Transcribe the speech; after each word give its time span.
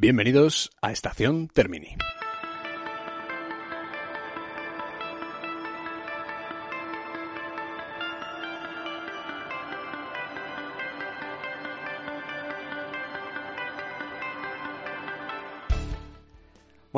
Bienvenidos 0.00 0.70
a 0.80 0.92
Estación 0.92 1.48
Termini. 1.48 1.96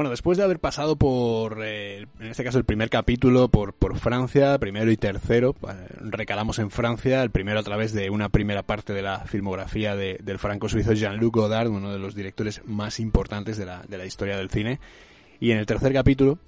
Bueno, 0.01 0.09
después 0.13 0.39
de 0.39 0.45
haber 0.45 0.61
pasado 0.61 0.97
por, 0.97 1.59
eh, 1.63 2.07
en 2.21 2.27
este 2.29 2.43
caso, 2.43 2.57
el 2.57 2.65
primer 2.65 2.89
capítulo 2.89 3.49
por, 3.49 3.75
Francia, 3.99 4.57
primero 4.59 4.91
y 4.91 4.97
tercero, 4.97 5.55
eh, 5.69 5.75
recalamos 6.01 6.59
en 6.59 6.71
Francia, 6.71 7.23
el 7.23 7.29
primero 7.31 7.61
a 7.61 7.63
través 7.63 7.93
de 7.93 8.09
una 8.09 8.31
primera 8.31 8.63
parte 8.63 8.95
de 8.95 9.03
la 9.03 9.27
filmografía 9.27 9.97
de- 9.97 10.19
del 10.23 10.39
franco-suizo 10.39 10.95
Jean-Luc 10.95 11.35
Godard, 11.37 11.69
uno 11.69 11.93
de 11.93 11.99
los 11.99 12.15
directores 12.15 12.63
más 12.65 12.99
importantes 12.99 13.59
de 13.59 13.67
la, 13.67 13.83
de 13.87 13.99
la 13.99 14.07
historia 14.07 14.39
del 14.39 14.49
cine. 14.49 14.81
Y 15.39 15.51
en 15.51 15.59
el 15.59 15.67
tercer 15.67 15.93
capítulo, 15.93 16.39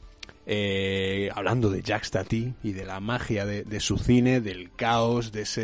eh, 0.47 1.29
hablando 1.35 1.69
de 1.69 1.83
Jacques 1.83 2.11
Tati 2.11 2.55
y 2.63 2.73
de 2.73 2.87
la 2.87 3.01
magia 3.01 3.45
de, 3.45 3.65
de 3.65 3.81
su 3.81 3.99
cine, 3.99 4.41
del 4.41 4.71
caos, 4.75 5.31
de, 5.31 5.43
ese, 5.43 5.61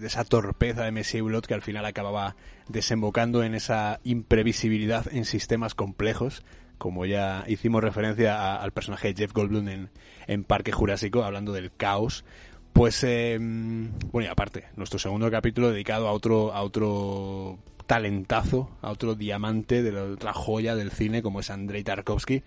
de 0.00 0.06
esa 0.08 0.24
torpeza 0.24 0.82
de 0.82 0.90
Messier 0.90 1.22
Hulot 1.22 1.46
que 1.46 1.54
al 1.54 1.62
final 1.62 1.84
acababa 1.84 2.34
desembocando 2.66 3.44
en 3.44 3.54
esa 3.54 4.00
imprevisibilidad 4.02 5.06
en 5.12 5.24
sistemas 5.24 5.76
complejos, 5.76 6.42
como 6.78 7.04
ya 7.06 7.44
hicimos 7.46 7.82
referencia 7.82 8.36
a- 8.40 8.62
al 8.62 8.72
personaje 8.72 9.08
de 9.08 9.14
Jeff 9.22 9.32
Goldblum 9.32 9.68
en, 9.68 9.90
en 10.26 10.44
Parque 10.44 10.72
Jurásico, 10.72 11.24
hablando 11.24 11.52
del 11.52 11.70
caos. 11.72 12.24
Pues, 12.72 13.02
eh, 13.04 13.36
bueno, 13.40 14.28
y 14.28 14.30
aparte, 14.30 14.64
nuestro 14.76 14.98
segundo 14.98 15.30
capítulo 15.30 15.70
dedicado 15.70 16.06
a 16.08 16.12
otro, 16.12 16.52
a 16.54 16.62
otro 16.62 17.58
talentazo, 17.86 18.70
a 18.82 18.90
otro 18.90 19.14
diamante 19.14 19.82
de 19.82 19.92
la 19.92 20.04
otra 20.04 20.32
joya 20.32 20.76
del 20.76 20.90
cine, 20.92 21.22
como 21.22 21.40
es 21.40 21.50
Andrei 21.50 21.82
Tarkovsky. 21.82 22.42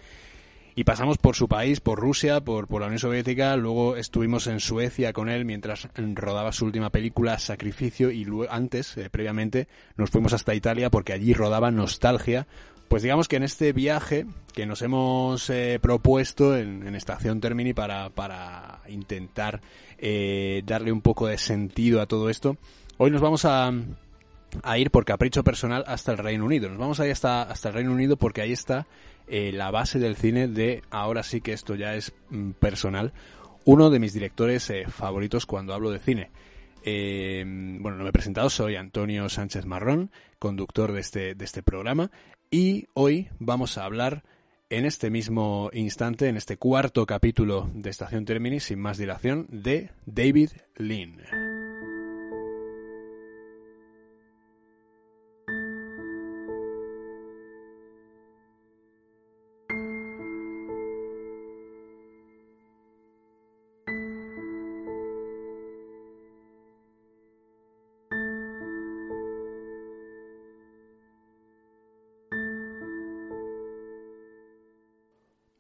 Y 0.74 0.86
pasamos 0.86 1.18
por 1.18 1.36
su 1.36 1.50
país, 1.50 1.82
por 1.82 2.00
Rusia, 2.00 2.40
por, 2.40 2.68
por 2.68 2.80
la 2.80 2.88
Unión 2.88 3.00
Soviética, 3.00 3.58
luego 3.58 3.98
estuvimos 3.98 4.48
en 4.48 4.62
Suecia 4.62 5.12
con 5.12 5.28
él 5.28 5.44
mientras 5.44 5.90
rodaba 6.16 6.54
su 6.54 6.64
última 6.64 6.92
película, 6.92 7.38
Sacrificio, 7.40 8.10
y 8.10 8.24
luego, 8.24 8.54
antes, 8.54 8.96
eh, 8.96 9.10
previamente, 9.10 9.68
nos 9.98 10.10
fuimos 10.12 10.32
hasta 10.32 10.56
Italia 10.56 10.90
porque 10.90 11.12
allí 11.12 11.34
rodaba 11.34 11.72
Nostalgia. 11.72 12.48
Pues 12.92 13.04
digamos 13.04 13.30
que 13.30 13.38
en 13.38 13.44
este 13.44 13.72
viaje 13.72 14.26
que 14.54 14.66
nos 14.66 14.82
hemos 14.82 15.50
eh, 15.50 15.80
propuesto 15.82 16.58
en, 16.58 16.86
en 16.86 16.94
Estación 16.94 17.40
Termini 17.40 17.74
para, 17.74 18.10
para 18.10 18.82
intentar 18.90 19.62
eh, 19.98 20.62
darle 20.66 20.92
un 20.92 21.00
poco 21.00 21.28
de 21.28 21.38
sentido 21.38 22.02
a 22.02 22.06
todo 22.06 22.30
esto, 22.30 22.58
hoy 22.98 23.10
nos 23.10 23.22
vamos 23.22 23.46
a, 23.46 23.72
a 24.62 24.78
ir 24.78 24.92
por 24.92 25.06
capricho 25.06 25.42
personal 25.42 25.86
hasta 25.88 26.12
el 26.12 26.18
Reino 26.18 26.44
Unido. 26.44 26.68
Nos 26.68 26.80
vamos 26.80 27.00
a 27.00 27.06
ir 27.06 27.14
hasta, 27.14 27.44
hasta 27.44 27.70
el 27.70 27.76
Reino 27.76 27.94
Unido 27.94 28.18
porque 28.18 28.42
ahí 28.42 28.52
está 28.52 28.88
eh, 29.26 29.54
la 29.54 29.72
base 29.72 29.98
del 29.98 30.18
cine 30.18 30.50
de, 30.50 30.84
ahora 30.90 31.24
sí 31.24 31.40
que 31.40 31.54
esto 31.54 31.76
ya 31.76 31.96
es 31.96 32.12
mm, 32.30 32.52
personal, 32.60 33.14
uno 33.64 33.90
de 33.90 34.00
mis 34.00 34.12
directores 34.12 34.70
eh, 34.70 34.84
favoritos 34.90 35.46
cuando 35.46 35.74
hablo 35.74 35.92
de 35.92 36.00
cine. 36.00 36.30
Bueno, 36.84 37.98
no 38.00 38.04
me 38.04 38.10
he 38.10 38.12
presentado, 38.12 38.50
soy 38.50 38.76
Antonio 38.76 39.30
Sánchez 39.30 39.66
Marrón, 39.66 40.12
conductor 40.40 40.92
de 40.92 41.00
este, 41.00 41.36
de 41.36 41.46
este 41.46 41.64
programa, 41.64 42.12
y 42.52 42.88
hoy 42.94 43.30
vamos 43.40 43.78
a 43.78 43.86
hablar 43.86 44.24
en 44.70 44.86
este 44.86 45.10
mismo 45.10 45.70
instante, 45.74 46.28
en 46.28 46.38
este 46.38 46.58
cuarto 46.58 47.06
capítulo 47.06 47.70
de 47.74 47.90
Estación 47.90 48.26
Termini, 48.26 48.60
sin 48.60 48.80
más 48.80 48.98
dilación, 48.98 49.48
de 49.50 49.90
David 50.06 50.50
Lean. 50.76 51.18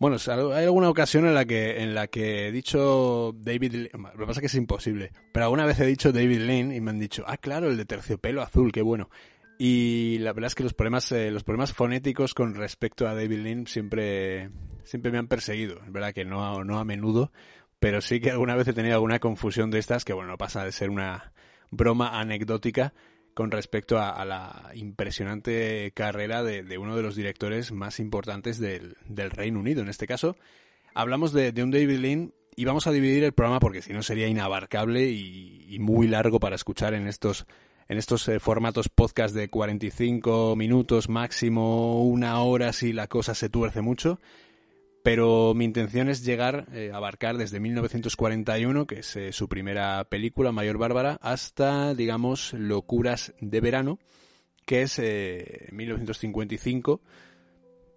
Bueno, 0.01 0.17
hay 0.55 0.65
alguna 0.65 0.89
ocasión 0.89 1.27
en 1.27 1.35
la 1.35 1.45
que 1.45 1.83
en 1.83 1.93
la 1.93 2.07
que 2.07 2.47
he 2.47 2.51
dicho 2.51 3.35
David 3.37 3.73
Lean, 3.73 4.01
lo 4.01 4.11
que 4.17 4.25
pasa 4.25 4.31
es 4.31 4.39
que 4.39 4.45
es 4.47 4.55
imposible, 4.55 5.11
pero 5.31 5.45
alguna 5.45 5.67
vez 5.67 5.79
he 5.79 5.85
dicho 5.85 6.11
David 6.11 6.39
Lean 6.39 6.71
y 6.71 6.81
me 6.81 6.89
han 6.89 6.97
dicho, 6.97 7.23
ah, 7.27 7.37
claro, 7.37 7.69
el 7.69 7.77
de 7.77 7.85
terciopelo 7.85 8.41
azul, 8.41 8.71
qué 8.71 8.81
bueno. 8.81 9.11
Y 9.59 10.17
la 10.21 10.33
verdad 10.33 10.47
es 10.47 10.55
que 10.55 10.63
los 10.63 10.73
problemas 10.73 11.11
eh, 11.11 11.29
los 11.29 11.43
problemas 11.43 11.73
fonéticos 11.73 12.33
con 12.33 12.55
respecto 12.55 13.07
a 13.07 13.13
David 13.13 13.41
Lean 13.41 13.67
siempre 13.67 14.49
siempre 14.83 15.11
me 15.11 15.19
han 15.19 15.27
perseguido, 15.27 15.79
es 15.85 15.91
verdad 15.91 16.15
que 16.15 16.25
no 16.25 16.63
no 16.63 16.79
a 16.79 16.83
menudo, 16.83 17.31
pero 17.79 18.01
sí 18.01 18.19
que 18.19 18.31
alguna 18.31 18.55
vez 18.55 18.67
he 18.69 18.73
tenido 18.73 18.95
alguna 18.95 19.19
confusión 19.19 19.69
de 19.69 19.77
estas 19.77 20.03
que 20.03 20.13
bueno, 20.13 20.31
no 20.31 20.37
pasa 20.39 20.65
de 20.65 20.71
ser 20.71 20.89
una 20.89 21.31
broma 21.69 22.19
anecdótica 22.19 22.95
con 23.33 23.51
respecto 23.51 23.99
a, 23.99 24.23
la 24.25 24.71
impresionante 24.73 25.91
carrera 25.93 26.43
de, 26.43 26.77
uno 26.77 26.95
de 26.95 27.03
los 27.03 27.15
directores 27.15 27.71
más 27.71 27.99
importantes 27.99 28.59
del, 28.59 28.95
Reino 29.31 29.59
Unido. 29.59 29.81
En 29.81 29.89
este 29.89 30.07
caso, 30.07 30.35
hablamos 30.93 31.33
de, 31.33 31.53
un 31.63 31.71
David 31.71 31.99
Lean 31.99 32.33
y 32.55 32.65
vamos 32.65 32.87
a 32.87 32.91
dividir 32.91 33.23
el 33.23 33.33
programa 33.33 33.59
porque 33.59 33.81
si 33.81 33.93
no 33.93 34.03
sería 34.03 34.27
inabarcable 34.27 35.09
y, 35.09 35.65
y, 35.69 35.79
muy 35.79 36.07
largo 36.07 36.39
para 36.39 36.55
escuchar 36.55 36.93
en 36.93 37.07
estos 37.07 37.45
en 37.87 37.97
estos 37.97 38.27
eh, 38.29 38.39
formatos 38.39 38.87
podcast 38.87 39.35
de 39.35 39.49
45 39.49 40.55
minutos 40.55 41.09
máximo 41.09 42.03
una 42.03 42.41
hora 42.41 42.71
si 42.71 42.93
la 42.93 43.07
cosa 43.07 43.35
se 43.35 43.49
tuerce 43.49 43.81
mucho 43.81 44.19
pero 45.03 45.53
mi 45.53 45.65
intención 45.65 46.09
es 46.09 46.23
llegar 46.23 46.67
eh, 46.73 46.91
a 46.93 46.97
abarcar 46.97 47.37
desde 47.37 47.59
1941, 47.59 48.85
que 48.87 48.99
es 48.99 49.15
eh, 49.15 49.31
su 49.31 49.47
primera 49.47 50.03
película, 50.05 50.51
Mayor 50.51 50.77
Bárbara, 50.77 51.17
hasta, 51.21 51.93
digamos, 51.93 52.53
Locuras 52.53 53.33
de 53.39 53.61
Verano, 53.61 53.99
que 54.65 54.83
es 54.83 54.99
eh, 54.99 55.67
1955, 55.71 57.01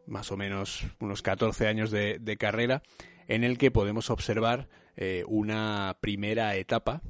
más 0.07 0.33
o 0.33 0.37
menos 0.37 0.85
unos 1.01 1.23
14 1.23 1.67
años 1.67 1.91
de, 1.91 2.19
de 2.21 2.37
carrera, 2.37 2.83
en 3.29 3.45
el 3.45 3.59
que 3.59 3.71
podemos 3.71 4.11
observar 4.11 4.69
eh, 4.97 5.25
una 5.27 5.97
primera 6.01 6.55
etapa, 6.57 7.03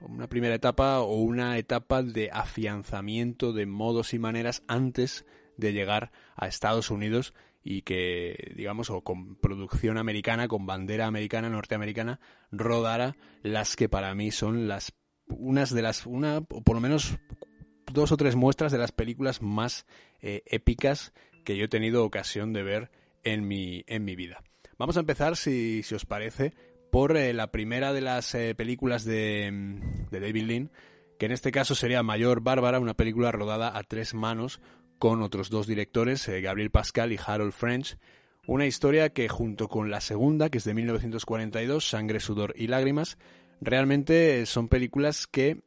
una 0.00 0.28
primera 0.28 0.54
etapa 0.54 1.00
o 1.00 1.16
una 1.16 1.58
etapa 1.58 2.02
de 2.02 2.30
afianzamiento 2.32 3.52
de 3.52 3.66
modos 3.66 4.14
y 4.14 4.18
maneras 4.18 4.62
antes 4.68 5.24
de 5.56 5.72
llegar 5.72 6.12
a 6.36 6.46
Estados 6.46 6.90
Unidos 6.90 7.34
y 7.68 7.82
que, 7.82 8.52
digamos, 8.54 8.90
o 8.90 9.00
con 9.00 9.34
producción 9.34 9.98
americana, 9.98 10.46
con 10.46 10.66
bandera 10.66 11.08
americana, 11.08 11.48
norteamericana, 11.48 12.20
rodara 12.52 13.16
las 13.42 13.74
que 13.74 13.88
para 13.88 14.14
mí 14.14 14.30
son 14.30 14.68
las, 14.68 14.92
unas 15.26 15.74
de 15.74 15.82
las, 15.82 16.06
una, 16.06 16.38
o 16.38 16.62
por 16.62 16.76
lo 16.76 16.80
menos 16.80 17.18
dos 17.92 18.12
o 18.12 18.16
tres 18.16 18.36
muestras 18.36 18.70
de 18.70 18.78
las 18.78 18.92
películas 18.92 19.42
más 19.42 19.84
eh, 20.20 20.44
épicas 20.46 21.12
que 21.44 21.56
yo 21.56 21.64
he 21.64 21.68
tenido 21.68 22.04
ocasión 22.04 22.52
de 22.52 22.62
ver 22.62 22.92
en 23.24 23.48
mi, 23.48 23.82
en 23.88 24.04
mi 24.04 24.14
vida. 24.14 24.44
Vamos 24.78 24.96
a 24.96 25.00
empezar, 25.00 25.36
si, 25.36 25.82
si 25.82 25.96
os 25.96 26.06
parece, 26.06 26.54
por 26.92 27.16
eh, 27.16 27.34
la 27.34 27.50
primera 27.50 27.92
de 27.92 28.00
las 28.00 28.32
eh, 28.36 28.54
películas 28.54 29.04
de, 29.04 29.80
de 30.12 30.20
David 30.20 30.44
Lean, 30.44 30.70
que 31.18 31.26
en 31.26 31.32
este 31.32 31.50
caso 31.50 31.74
sería 31.74 32.04
Mayor 32.04 32.42
Bárbara, 32.42 32.78
una 32.78 32.94
película 32.94 33.32
rodada 33.32 33.76
a 33.76 33.82
tres 33.82 34.14
manos 34.14 34.60
con 34.98 35.22
otros 35.22 35.50
dos 35.50 35.66
directores, 35.66 36.26
eh, 36.28 36.40
Gabriel 36.40 36.70
Pascal 36.70 37.12
y 37.12 37.18
Harold 37.24 37.52
French. 37.52 37.98
Una 38.46 38.66
historia 38.66 39.10
que 39.10 39.28
junto 39.28 39.68
con 39.68 39.90
la 39.90 40.00
segunda, 40.00 40.50
que 40.50 40.58
es 40.58 40.64
de 40.64 40.74
1942, 40.74 41.88
Sangre, 41.88 42.20
Sudor 42.20 42.54
y 42.56 42.68
Lágrimas, 42.68 43.18
realmente 43.60 44.46
son 44.46 44.68
películas 44.68 45.26
que 45.26 45.62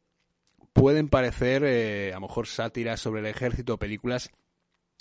pueden 0.74 1.10
parecer 1.10 1.64
eh, 1.66 2.12
a 2.12 2.16
lo 2.16 2.28
mejor 2.28 2.48
sátiras 2.48 3.02
sobre 3.02 3.22
el 3.22 3.28
ejército, 3.28 3.78
películas 3.78 4.32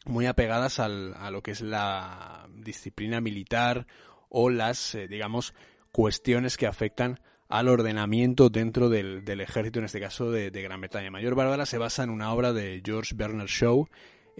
muy 0.06 0.26
apegadas 0.26 0.80
al, 0.80 1.14
a 1.14 1.30
lo 1.30 1.42
que 1.42 1.52
es 1.52 1.60
la 1.60 2.48
disciplina 2.54 3.20
militar 3.20 3.86
o 4.28 4.50
las, 4.50 4.94
eh, 4.94 5.08
digamos, 5.08 5.54
cuestiones 5.92 6.56
que 6.56 6.66
afectan 6.66 7.20
al 7.48 7.68
ordenamiento 7.68 8.50
dentro 8.50 8.88
del, 8.88 9.24
del 9.24 9.40
ejército, 9.40 9.78
en 9.78 9.86
este 9.86 10.00
caso 10.00 10.30
de, 10.30 10.50
de, 10.50 10.62
Gran 10.62 10.80
Bretaña. 10.80 11.10
Mayor 11.10 11.34
Bárbara 11.34 11.64
se 11.64 11.78
basa 11.78 12.02
en 12.02 12.10
una 12.10 12.32
obra 12.32 12.52
de 12.52 12.82
George 12.84 13.14
Bernard 13.14 13.48
Shaw 13.48 13.88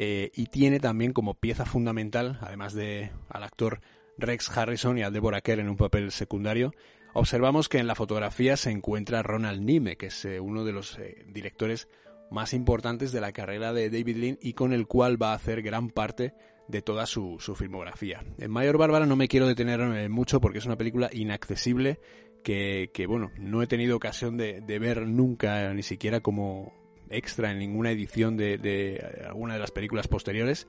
eh, 0.00 0.31
y 0.33 0.47
tiene 0.47 0.79
también 0.79 1.12
como 1.12 1.35
pieza 1.35 1.67
fundamental, 1.67 2.39
además 2.41 2.73
de 2.73 3.11
al 3.29 3.43
actor 3.43 3.81
Rex 4.17 4.56
Harrison 4.56 4.97
y 4.97 5.03
a 5.03 5.11
Deborah 5.11 5.41
Kerr 5.41 5.59
en 5.59 5.69
un 5.69 5.77
papel 5.77 6.12
secundario, 6.12 6.73
observamos 7.15 7.69
que 7.69 7.79
en 7.79 7.89
la 7.89 7.97
fotografía 7.97 8.56
se 8.56 8.71
encuentra 8.71 9.25
Ronald 9.25 9.61
Nime, 9.61 9.97
que 9.97 10.06
es 10.06 10.25
eh, 10.25 10.39
uno 10.39 10.65
de 10.65 10.73
los 10.73 10.97
eh, 11.00 11.25
directores 11.27 11.89
más 12.31 12.55
importantes 12.55 13.11
de 13.11 13.21
la 13.21 13.33
carrera 13.33 13.73
de 13.73 13.91
David 13.91 14.17
Lean 14.19 14.39
y 14.41 14.53
con 14.53 14.73
el 14.73 14.87
cual 14.87 15.21
va 15.21 15.33
a 15.33 15.35
hacer 15.35 15.62
gran 15.62 15.91
parte 15.91 16.33
de 16.69 16.81
toda 16.81 17.05
su, 17.05 17.39
su 17.41 17.56
filmografía. 17.56 18.23
En 18.39 18.53
Mayor 18.53 18.79
Bárbara 18.79 19.05
no 19.05 19.17
me 19.17 19.27
quiero 19.27 19.49
detener 19.49 20.09
mucho 20.09 20.41
porque 20.41 20.59
es 20.59 20.67
una 20.67 20.79
película 20.79 21.11
inaccesible 21.12 21.99
que, 22.45 22.91
que 22.95 23.09
bueno, 23.09 23.33
no 23.37 23.62
he 23.62 23.67
tenido 23.67 23.97
ocasión 23.97 24.37
de, 24.37 24.61
de, 24.61 24.79
ver 24.79 25.09
nunca, 25.09 25.75
ni 25.75 25.83
siquiera 25.83 26.21
como 26.21 26.73
extra 27.11 27.51
en 27.51 27.59
ninguna 27.59 27.91
edición 27.91 28.37
de, 28.37 28.59
de 28.59 29.25
alguna 29.27 29.55
de 29.55 29.61
las 29.61 29.71
películas 29.71 30.09
posteriores. 30.09 30.67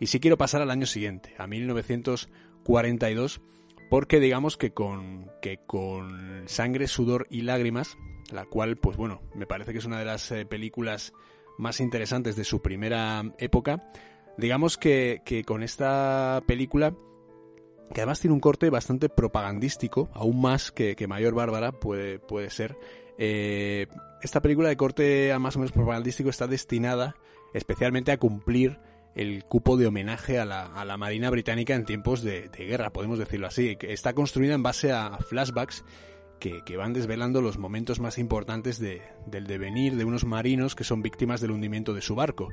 Y 0.00 0.06
sí 0.06 0.20
quiero 0.20 0.38
pasar 0.38 0.62
al 0.62 0.70
año 0.70 0.86
siguiente, 0.86 1.34
a 1.38 1.46
1942, 1.46 3.40
porque 3.90 4.20
digamos 4.20 4.56
que 4.56 4.72
con, 4.72 5.30
que 5.40 5.58
con 5.66 6.42
Sangre, 6.46 6.88
Sudor 6.88 7.26
y 7.30 7.42
Lágrimas, 7.42 7.96
la 8.32 8.46
cual, 8.46 8.76
pues 8.76 8.96
bueno, 8.96 9.20
me 9.34 9.46
parece 9.46 9.72
que 9.72 9.78
es 9.78 9.84
una 9.84 9.98
de 9.98 10.04
las 10.04 10.30
eh, 10.32 10.46
películas 10.46 11.12
más 11.58 11.80
interesantes 11.80 12.34
de 12.34 12.44
su 12.44 12.62
primera 12.62 13.22
época, 13.38 13.90
digamos 14.38 14.78
que, 14.78 15.22
que 15.24 15.44
con 15.44 15.62
esta 15.62 16.42
película 16.46 16.94
que 17.92 18.00
además 18.00 18.20
tiene 18.20 18.34
un 18.34 18.40
corte 18.40 18.70
bastante 18.70 19.08
propagandístico, 19.08 20.08
aún 20.14 20.40
más 20.40 20.72
que, 20.72 20.96
Mayor 21.06 21.34
Bárbara 21.34 21.72
puede, 21.72 22.18
puede 22.18 22.50
ser. 22.50 22.76
Eh, 23.18 23.86
esta 24.22 24.40
película 24.40 24.68
de 24.68 24.76
corte 24.76 25.36
más 25.38 25.56
o 25.56 25.58
menos 25.58 25.72
propagandístico 25.72 26.30
está 26.30 26.46
destinada 26.46 27.16
especialmente 27.54 28.12
a 28.12 28.18
cumplir 28.18 28.78
el 29.14 29.44
cupo 29.44 29.76
de 29.76 29.86
homenaje 29.86 30.38
a 30.38 30.44
la, 30.44 30.66
a 30.66 30.84
la 30.84 30.96
Marina 30.96 31.28
Británica 31.28 31.74
en 31.74 31.84
tiempos 31.84 32.22
de, 32.22 32.48
guerra, 32.48 32.92
podemos 32.92 33.18
decirlo 33.18 33.46
así. 33.46 33.76
Está 33.82 34.14
construida 34.14 34.54
en 34.54 34.62
base 34.62 34.90
a 34.90 35.18
flashbacks 35.18 35.84
que, 36.40 36.62
que 36.64 36.76
van 36.76 36.94
desvelando 36.94 37.42
los 37.42 37.58
momentos 37.58 38.00
más 38.00 38.16
importantes 38.16 38.78
de, 38.78 39.02
del 39.26 39.46
devenir 39.46 39.96
de 39.96 40.04
unos 40.04 40.24
marinos 40.24 40.74
que 40.74 40.84
son 40.84 41.02
víctimas 41.02 41.40
del 41.40 41.50
hundimiento 41.50 41.92
de 41.92 42.00
su 42.00 42.14
barco. 42.14 42.48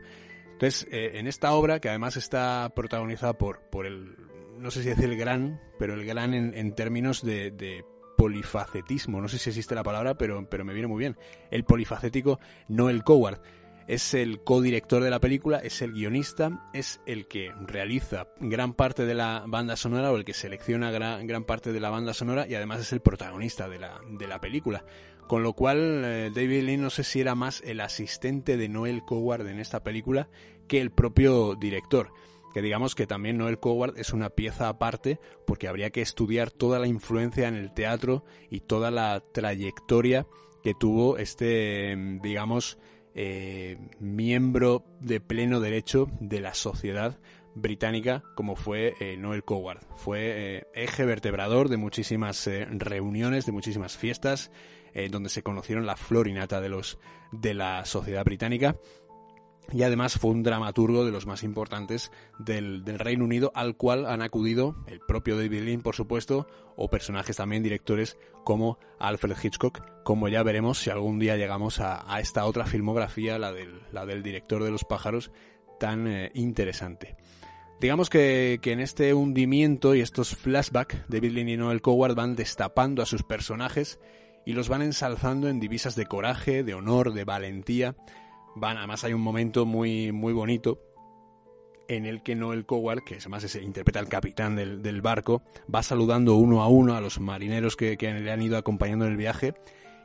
Entonces, 0.52 0.86
eh, 0.92 1.12
en 1.14 1.28
esta 1.28 1.54
obra, 1.54 1.80
que 1.80 1.88
además 1.88 2.18
está 2.18 2.74
protagonizada 2.76 3.38
por, 3.38 3.62
por 3.70 3.86
el 3.86 4.18
no 4.60 4.72
sé 4.72 4.84
si 4.84 4.90
decir 4.90 5.06
el 5.06 5.18
gran, 5.18 5.62
pero 5.78 5.94
el 5.94 6.06
gran 6.06 6.34
en, 6.34 6.76
términos 6.76 7.24
de, 7.24 7.86
polifacetismo. 8.20 9.22
No 9.22 9.30
sé 9.30 9.40
si 9.40 9.50
existe 9.50 9.76
la 9.76 9.84
palabra, 9.84 10.16
pero, 10.16 10.46
pero 10.50 10.66
me 10.66 10.74
viene 10.74 10.90
muy 10.90 11.00
bien. 11.00 11.18
El 11.52 11.64
polifacético 11.64 12.38
Noel 12.68 13.06
Coward. 13.06 13.40
Es 13.88 14.14
el 14.14 14.44
codirector 14.44 15.02
de 15.02 15.10
la 15.10 15.22
película, 15.22 15.60
es 15.60 15.82
el 15.82 15.94
guionista, 15.94 16.68
es 16.74 17.00
el 17.06 17.28
que 17.28 17.52
realiza 17.62 18.28
gran 18.40 18.74
parte 18.74 19.06
de 19.06 19.16
la 19.16 19.46
banda 19.48 19.78
sonora 19.78 20.12
o 20.12 20.18
el 20.18 20.26
que 20.26 20.34
selecciona 20.34 20.92
gran, 20.92 21.26
gran 21.28 21.46
parte 21.46 21.72
de 21.72 21.80
la 21.80 21.90
banda 21.90 22.14
sonora 22.14 22.46
y 22.46 22.54
además 22.54 22.82
es 22.82 22.92
el 22.92 23.00
protagonista 23.00 23.70
de 23.70 23.80
la, 23.80 24.00
de 24.12 24.28
la 24.28 24.42
película. 24.42 24.84
Con 25.28 25.42
lo 25.42 25.54
cual, 25.54 26.04
eh, 26.04 26.30
David 26.36 26.64
Lee 26.64 26.78
no 26.78 26.90
sé 26.90 27.04
si 27.04 27.22
era 27.22 27.36
más 27.36 27.62
el 27.66 27.80
asistente 27.80 28.58
de 28.58 28.68
Noel 28.68 29.04
Coward 29.06 29.48
en 29.48 29.60
esta 29.60 29.82
película 29.82 30.28
que 30.68 30.82
el 30.82 30.92
propio 30.92 31.56
director 31.56 32.12
que 32.60 32.64
digamos 32.64 32.94
que 32.94 33.08
también 33.08 33.38
Noel 33.38 33.58
Coward 33.58 33.98
es 33.98 34.12
una 34.12 34.32
pieza 34.32 34.68
aparte 34.68 35.18
porque 35.48 35.70
habría 35.70 35.92
que 35.92 36.02
estudiar 36.02 36.52
toda 36.52 36.78
la 36.78 36.88
influencia 36.88 37.48
en 37.48 37.56
el 37.56 37.74
teatro 37.74 38.26
y 38.50 38.60
toda 38.60 38.92
la 38.92 39.24
trayectoria 39.32 40.28
que 40.62 40.74
tuvo 40.74 41.18
este, 41.18 41.96
digamos, 42.22 42.78
eh, 43.16 43.78
miembro 44.02 44.84
de 45.00 45.22
pleno 45.22 45.62
derecho 45.62 46.10
de 46.20 46.42
la 46.42 46.54
sociedad 46.54 47.18
británica 47.56 48.26
como 48.36 48.58
fue 48.58 48.94
eh, 49.00 49.16
Noel 49.16 49.46
Coward. 49.46 49.80
Fue 49.96 50.58
eh, 50.58 50.68
eje 50.74 51.06
vertebrador 51.06 51.70
de 51.70 51.78
muchísimas 51.78 52.46
reuniones, 52.72 53.46
de 53.46 53.54
muchísimas 53.54 53.96
fiestas, 53.96 54.52
donde 55.12 55.30
se 55.30 55.44
conocieron 55.44 55.86
la 55.86 55.96
florinata 55.96 56.60
de 56.60 56.68
los 56.68 57.00
de 57.32 57.54
la 57.54 57.86
sociedad 57.86 58.26
británica 58.26 58.76
y 59.72 59.84
además 59.84 60.18
fue 60.18 60.32
un 60.32 60.44
dramaturgo 60.44 61.06
de 61.06 61.12
los 61.12 61.26
más 61.26 61.44
importantes 61.44 62.12
del, 62.38 62.84
Reino 62.86 63.26
Unido, 63.26 63.52
al 63.56 63.76
cual 63.76 64.06
han 64.06 64.22
acudido 64.22 64.76
el 64.88 65.00
propio 65.00 65.38
David 65.38 65.64
Lean, 65.64 65.82
por 65.82 65.96
supuesto, 65.96 66.48
o 66.76 66.90
personajes 66.90 67.38
también 67.38 67.64
directores 67.64 68.18
como 68.44 68.80
Alfred 69.00 69.36
Hitchcock, 69.42 69.82
como 70.04 70.28
ya 70.28 70.44
veremos 70.44 70.80
si 70.80 70.90
algún 70.90 71.20
día 71.20 71.38
llegamos 71.38 71.80
a, 71.80 72.20
esta 72.20 72.46
otra 72.46 72.66
filmografía, 72.66 73.38
la 73.38 73.52
del, 73.52 73.82
la 73.92 74.06
del 74.06 74.24
director 74.24 74.64
de 74.64 74.72
los 74.72 74.86
pájaros, 74.86 75.32
tan 75.80 76.08
eh, 76.08 76.32
interesante. 76.34 77.16
Digamos 77.80 78.10
que, 78.10 78.60
que, 78.62 78.74
en 78.74 78.82
este 78.82 79.14
hundimiento 79.14 79.96
y 79.96 80.02
estos 80.02 80.36
flashbacks, 80.36 80.98
David 81.08 81.32
Lean 81.32 81.50
y 81.50 81.58
Noel 81.58 81.82
Coward 81.82 82.16
van 82.16 82.36
destapando 82.36 83.02
a 83.02 83.06
sus 83.06 83.24
personajes 83.24 84.00
y 84.46 84.54
los 84.54 84.68
van 84.68 84.82
ensalzando 84.82 85.48
en 85.48 85.60
divisas 85.60 85.96
de 85.96 86.06
coraje, 86.06 86.64
de 86.64 86.74
honor, 86.74 87.14
de 87.14 87.24
valentía, 87.24 87.96
Van, 88.60 88.78
además 88.78 89.04
hay 89.04 89.14
un 89.14 89.22
momento 89.22 89.66
muy, 89.66 90.12
muy 90.12 90.34
bonito 90.34 90.80
en 91.90 92.06
el 92.06 92.22
que 92.22 92.36
Noel 92.36 92.66
Coward, 92.66 93.04
que 93.04 93.16
además 93.16 93.56
interpreta 93.56 94.00
al 94.00 94.08
capitán 94.08 94.56
del, 94.56 95.02
barco, 95.02 95.42
va 95.74 95.82
saludando 95.82 96.36
uno 96.36 96.62
a 96.62 96.68
uno 96.68 96.96
a 96.96 97.02
los 97.02 97.20
marineros 97.20 97.76
que, 97.76 97.98
le 98.00 98.32
han 98.32 98.42
ido 98.42 98.58
acompañando 98.58 99.06
en 99.06 99.12
el 99.12 99.18
viaje. 99.18 99.56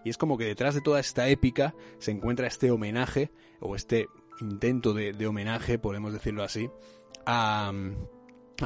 Y 0.02 0.10
es 0.10 0.16
como 0.16 0.38
que 0.38 0.44
detrás 0.44 0.74
de 0.74 0.80
toda 0.80 0.98
esta 0.98 1.28
épica 1.28 1.74
se 1.98 2.10
encuentra 2.10 2.46
este 2.46 2.70
homenaje, 2.70 3.30
o 3.60 3.76
este 3.76 4.06
intento 4.40 4.94
de, 4.94 5.26
homenaje, 5.26 5.78
podemos 5.78 6.12
decirlo 6.12 6.42
así, 6.42 6.70
a, 7.26 7.70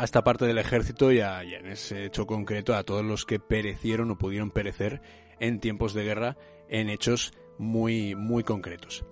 esta 0.00 0.22
parte 0.22 0.44
del 0.44 0.58
ejército 0.58 1.10
y, 1.10 1.20
a, 1.20 1.42
en 1.42 1.66
ese 1.66 2.04
hecho 2.04 2.26
concreto 2.26 2.74
a 2.74 2.84
todos 2.84 3.04
los 3.04 3.24
que 3.26 3.40
perecieron 3.40 4.12
o 4.12 4.18
pudieron 4.18 4.52
perecer 4.52 5.02
en 5.40 5.58
tiempos 5.58 5.92
de 5.92 6.04
guerra 6.04 6.36
en 6.68 6.88
hechos 6.88 7.32
muy, 7.58 8.14
muy 8.14 8.44
concretos. 8.44 9.04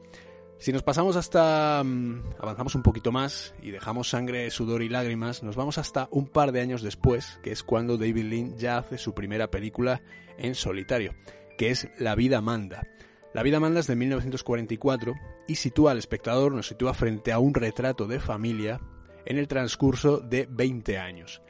Si 0.59 0.73
nos 0.73 0.83
pasamos 0.83 1.17
hasta... 1.17 1.83
Mm, 1.85 2.23
avanzamos 2.39 2.75
un 2.75 2.83
poquito 2.83 3.13
más 3.13 3.55
y 3.63 3.71
dejamos 3.71 4.09
sangre, 4.09 4.51
sudor 4.51 4.83
y 4.83 4.89
lágrimas, 4.89 5.43
nos 5.43 5.55
vamos 5.55 5.79
hasta 5.79 6.09
un 6.11 6.27
par 6.27 6.53
de 6.53 6.61
años 6.61 6.83
después, 6.83 7.39
que 7.43 7.53
es 7.53 7.63
cuando 7.63 7.99
David 7.99 8.25
Lean 8.25 8.57
ya 8.57 8.79
hace 8.79 8.99
su 8.99 9.15
primera 9.15 9.51
película 9.51 10.03
en 10.39 10.55
solitario, 10.55 11.15
que 11.59 11.71
es 11.71 11.89
La 11.99 12.15
vida 12.15 12.41
manda. 12.41 12.87
La 13.35 13.43
vida 13.43 13.61
manda 13.61 13.81
es 13.81 13.87
de 13.87 13.97
1944 13.97 15.15
y 15.47 15.57
sitúa 15.57 15.91
al 15.93 15.99
espectador, 15.99 16.53
nos 16.53 16.69
sitúa 16.69 16.95
frente 16.95 17.33
a 17.33 17.39
un 17.39 17.53
retrato 17.53 18.07
de 18.07 18.19
familia 18.19 18.81
en 19.27 19.37
el 19.37 19.49
transcurso 19.49 20.21
de 20.21 20.49
20 20.51 20.97
años. 20.99 21.43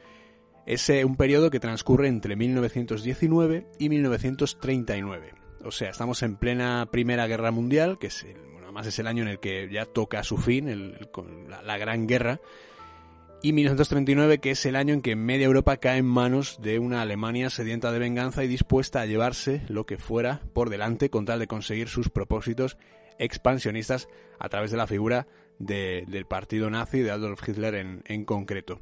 Es 0.66 0.90
eh, 0.90 1.04
un 1.04 1.14
periodo 1.14 1.50
que 1.50 1.60
transcurre 1.60 2.08
entre 2.08 2.34
1919 2.34 3.68
y 3.78 3.88
1939. 3.88 5.34
O 5.64 5.70
sea, 5.70 5.90
estamos 5.90 6.24
en 6.24 6.36
plena 6.36 6.88
Primera 6.90 7.28
Guerra 7.28 7.52
Mundial, 7.52 7.98
que 8.00 8.08
es 8.08 8.24
el 8.24 8.55
es 8.84 8.98
el 8.98 9.06
año 9.06 9.22
en 9.22 9.28
el 9.28 9.38
que 9.38 9.68
ya 9.70 9.86
toca 9.86 10.22
su 10.22 10.36
fin, 10.36 10.98
la, 11.48 11.78
Gran 11.78 12.06
Guerra, 12.06 12.40
y 13.42 13.52
1939, 13.52 14.38
que 14.38 14.50
es 14.50 14.66
el 14.66 14.76
año 14.76 14.92
en 14.92 15.02
que 15.02 15.16
media 15.16 15.46
Europa 15.46 15.76
cae 15.76 15.98
en 15.98 16.06
manos 16.06 16.60
de 16.60 16.78
una 16.78 17.00
Alemania 17.00 17.48
sedienta 17.48 17.92
de 17.92 17.98
venganza 17.98 18.44
y 18.44 18.48
dispuesta 18.48 19.00
a 19.00 19.06
llevarse 19.06 19.62
lo 19.68 19.86
que 19.86 19.98
fuera 19.98 20.42
por 20.52 20.68
delante 20.68 21.10
con 21.10 21.24
tal 21.24 21.38
de 21.38 21.46
conseguir 21.46 21.88
sus 21.88 22.08
propósitos 22.08 22.76
expansionistas 23.18 24.08
a 24.38 24.48
través 24.48 24.70
de 24.70 24.76
la 24.76 24.86
figura 24.86 25.26
del 25.58 26.26
partido 26.26 26.68
nazi 26.68 27.00
de 27.00 27.10
Adolf 27.12 27.48
Hitler 27.48 27.74
en 27.74 28.24
concreto. 28.24 28.80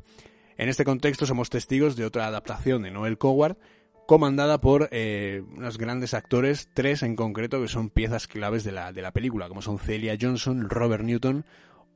En 0.57 0.69
este 0.69 0.85
contexto 0.85 1.27
somos 1.27 1.51
testigos 1.51 1.97
de 1.97 2.05
otra 2.05 2.27
adaptación 2.27 2.83
de 2.83 2.93
Noel 2.93 3.19
Coward, 3.19 3.57
comandada 4.07 4.61
por 4.61 4.89
eh, 4.91 5.43
unos 5.57 5.79
grandes 5.79 6.15
actores, 6.15 6.69
tres 6.75 7.03
en 7.03 7.17
concreto 7.17 7.61
que 7.61 7.69
son 7.69 7.91
piezas 7.91 8.27
claves 8.27 8.65
de 8.65 8.73
la, 8.73 8.93
de 8.93 9.03
la 9.03 9.13
película, 9.13 9.49
como 9.49 9.63
son 9.63 9.79
Celia 9.79 10.17
Johnson, 10.21 10.69
Robert 10.69 11.05
Newton 11.05 11.45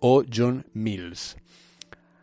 o 0.01 0.25
John 0.33 0.67
Mills. 0.73 1.37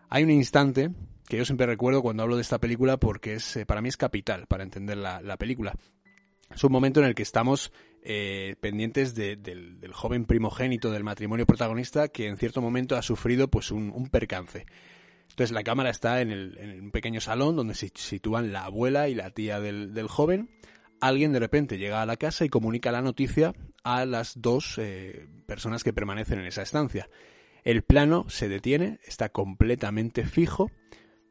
Hay 0.09 0.23
un 0.23 0.31
instante 0.31 0.91
que 1.27 1.37
yo 1.37 1.45
siempre 1.45 1.65
recuerdo 1.65 2.01
cuando 2.01 2.23
hablo 2.23 2.35
de 2.35 2.41
esta 2.41 2.59
película 2.59 2.97
porque 2.97 3.35
es, 3.35 3.55
eh, 3.57 3.65
para 3.65 3.81
mí 3.81 3.89
es 3.89 3.97
capital 3.97 4.45
para 4.47 4.63
entender 4.63 4.97
la, 4.97 5.37
película. 5.37 5.73
Es 6.53 6.63
un 6.63 6.71
momento 6.71 6.99
en 6.99 7.07
el 7.07 7.15
que 7.15 7.23
estamos 7.23 7.71
eh, 8.03 8.55
pendientes 8.61 9.15
del, 9.15 9.79
joven 9.93 10.25
primogénito 10.25 10.91
del 10.91 11.03
matrimonio 11.03 11.45
protagonista 11.45 12.07
que 12.07 12.27
en 12.27 12.37
cierto 12.37 12.61
momento 12.61 12.95
ha 12.95 13.01
sufrido 13.01 13.47
pues 13.47 13.71
un, 13.71 13.91
un 13.93 14.09
percance. 14.09 14.65
Entonces 15.35 15.53
la 15.53 15.65
cámara 15.65 15.89
está 15.89 16.21
en, 16.21 16.31
el, 16.31 16.79
un 16.81 16.91
pequeño 16.91 17.19
salón 17.19 17.57
donde 17.57 17.73
se 17.75 17.91
sitúan 17.93 18.53
la 18.53 18.63
abuela 18.63 19.09
y 19.09 19.15
la 19.15 19.31
tía 19.31 19.59
del, 19.59 20.07
joven. 20.07 20.49
Alguien 21.01 21.33
de 21.33 21.39
repente 21.39 21.77
llega 21.77 22.01
a 22.01 22.05
la 22.05 22.15
casa 22.15 22.45
y 22.45 22.49
comunica 22.49 22.93
la 22.93 23.01
noticia 23.01 23.53
a 23.83 24.05
las 24.05 24.39
dos 24.39 24.77
eh, 24.77 25.27
personas 25.45 25.83
que 25.83 25.91
permanecen 25.91 26.39
en 26.39 26.45
esa 26.45 26.61
estancia. 26.61 27.09
El 27.65 27.83
plano 27.83 28.29
se 28.29 28.47
detiene, 28.47 29.01
está 29.05 29.27
completamente 29.27 30.25
fijo, 30.25 30.71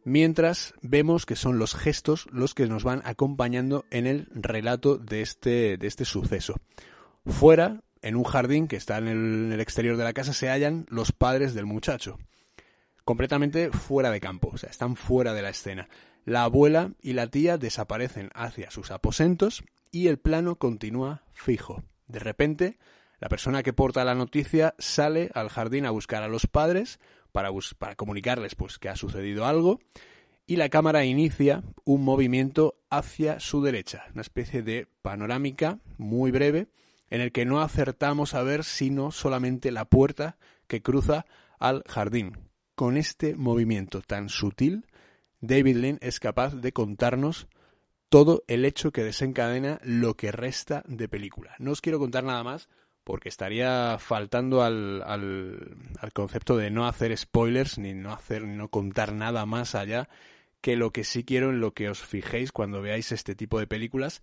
mientras 0.04 0.74
vemos 0.82 1.24
que 1.24 1.34
son 1.34 1.58
los 1.58 1.74
gestos 1.74 2.26
los 2.30 2.52
que 2.52 2.66
nos 2.66 2.84
van 2.84 3.00
acompañando 3.06 3.86
en 3.90 4.06
el 4.06 4.28
relato 4.34 4.98
de 4.98 5.22
este, 5.22 5.78
de 5.78 5.86
este 5.86 6.04
suceso. 6.04 6.56
Fuera, 7.24 7.80
en 8.02 8.16
un 8.16 8.24
jardín 8.24 8.68
que 8.68 8.76
está 8.76 8.98
en 8.98 9.08
el 9.50 9.60
exterior 9.60 9.96
de 9.96 10.04
la 10.04 10.12
casa, 10.12 10.34
se 10.34 10.50
hallan 10.50 10.84
los 10.90 11.10
padres 11.12 11.54
del 11.54 11.64
muchacho 11.64 12.18
completamente 13.04 13.70
fuera 13.70 14.10
de 14.10 14.20
campo, 14.20 14.50
o 14.52 14.56
sea, 14.56 14.70
están 14.70 14.96
fuera 14.96 15.34
de 15.34 15.42
la 15.42 15.50
escena. 15.50 15.88
La 16.24 16.44
abuela 16.44 16.92
y 17.02 17.12
la 17.12 17.26
tía 17.26 17.58
desaparecen 17.58 18.30
hacia 18.34 18.70
sus 18.70 18.90
aposentos 18.90 19.64
y 19.90 20.08
el 20.08 20.18
plano 20.18 20.56
continúa 20.56 21.22
fijo. 21.32 21.82
De 22.08 22.18
repente, 22.18 22.78
la 23.20 23.28
persona 23.28 23.62
que 23.62 23.72
porta 23.72 24.04
la 24.04 24.14
noticia 24.14 24.74
sale 24.78 25.30
al 25.34 25.48
jardín 25.48 25.86
a 25.86 25.90
buscar 25.90 26.22
a 26.22 26.28
los 26.28 26.46
padres 26.46 26.98
para, 27.32 27.50
comunicarles 27.96 28.54
pues, 28.54 28.78
que 28.78 28.88
ha 28.88 28.96
sucedido 28.96 29.44
algo 29.46 29.80
y 30.46 30.56
la 30.56 30.68
cámara 30.68 31.04
inicia 31.04 31.62
un 31.84 32.04
movimiento 32.04 32.76
hacia 32.90 33.40
su 33.40 33.62
derecha, 33.62 34.04
una 34.12 34.22
especie 34.22 34.62
de 34.62 34.86
panorámica 35.02 35.78
muy 35.96 36.30
breve 36.30 36.68
en 37.10 37.20
el 37.20 37.32
que 37.32 37.44
no 37.44 37.60
acertamos 37.60 38.34
a 38.34 38.42
ver 38.42 38.64
sino 38.64 39.10
solamente 39.10 39.72
la 39.72 39.86
puerta 39.86 40.36
que 40.66 40.82
cruza 40.82 41.24
al 41.58 41.82
jardín, 41.88 42.38
con 42.74 42.96
este 42.96 43.36
movimiento 43.36 44.00
tan 44.00 44.28
sutil, 44.28 44.86
David 45.40 45.76
Lean 45.76 45.98
es 46.00 46.20
capaz 46.20 46.54
de 46.54 46.72
contarnos 46.72 47.48
todo 48.08 48.44
el 48.46 48.64
hecho 48.64 48.92
que 48.92 49.02
desencadena 49.02 49.80
lo 49.82 50.14
que 50.14 50.32
resta 50.32 50.84
de 50.86 51.08
película. 51.08 51.54
No 51.58 51.72
os 51.72 51.80
quiero 51.80 51.98
contar 51.98 52.24
nada 52.24 52.42
más 52.44 52.68
porque 53.02 53.28
estaría 53.28 53.98
faltando 53.98 54.62
al, 54.62 55.02
al, 55.02 55.76
al, 55.98 56.12
concepto 56.12 56.56
de 56.56 56.70
no 56.70 56.86
hacer 56.86 57.16
spoilers 57.16 57.78
ni 57.78 57.92
no 57.92 58.12
hacer 58.12 58.44
no 58.44 58.68
contar 58.68 59.12
nada 59.12 59.44
más 59.44 59.74
allá 59.74 60.08
que 60.62 60.76
lo 60.76 60.90
que 60.90 61.04
sí 61.04 61.24
quiero 61.24 61.50
en 61.50 61.60
lo 61.60 61.74
que 61.74 61.90
os 61.90 62.02
fijéis 62.02 62.50
cuando 62.50 62.80
veáis 62.80 63.12
este 63.12 63.34
tipo 63.34 63.58
de 63.58 63.66
películas 63.66 64.22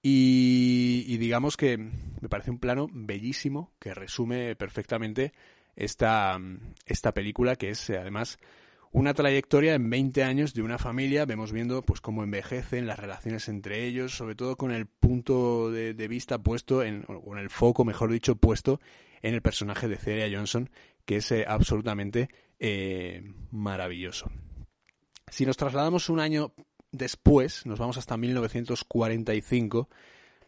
y, 0.00 1.04
y 1.06 1.18
digamos 1.18 1.58
que 1.58 1.76
me 1.76 2.28
parece 2.30 2.50
un 2.50 2.58
plano 2.58 2.88
bellísimo 2.90 3.72
que 3.78 3.92
resume 3.92 4.56
perfectamente 4.56 5.34
esta, 5.76 6.38
esta 6.86 7.12
película 7.12 7.56
que 7.56 7.70
es 7.70 7.90
además 7.90 8.38
una 8.92 9.14
trayectoria 9.14 9.74
en 9.74 9.88
20 9.88 10.22
años 10.22 10.52
de 10.52 10.62
una 10.62 10.78
familia, 10.78 11.24
vemos 11.24 11.50
viendo 11.50 11.80
pues 11.80 12.02
cómo 12.02 12.22
envejecen 12.22 12.86
las 12.86 12.98
relaciones 12.98 13.48
entre 13.48 13.86
ellos, 13.86 14.14
sobre 14.14 14.34
todo 14.34 14.56
con 14.56 14.70
el 14.70 14.86
punto 14.86 15.70
de, 15.70 15.94
vista 16.08 16.38
puesto 16.38 16.82
en, 16.82 17.06
o 17.08 17.32
en 17.32 17.38
el 17.38 17.48
foco, 17.48 17.86
mejor 17.86 18.12
dicho, 18.12 18.36
puesto 18.36 18.80
en 19.22 19.32
el 19.34 19.40
personaje 19.40 19.88
de 19.88 19.96
Celia 19.96 20.36
Johnson, 20.36 20.68
que 21.06 21.16
es 21.16 21.32
eh, 21.32 21.46
absolutamente 21.48 22.28
eh, 22.58 23.22
maravilloso. 23.50 24.30
Si 25.28 25.46
nos 25.46 25.56
trasladamos 25.56 26.10
un 26.10 26.20
año 26.20 26.52
después, 26.90 27.64
nos 27.64 27.78
vamos 27.78 27.96
hasta 27.96 28.18
1945, 28.18 29.88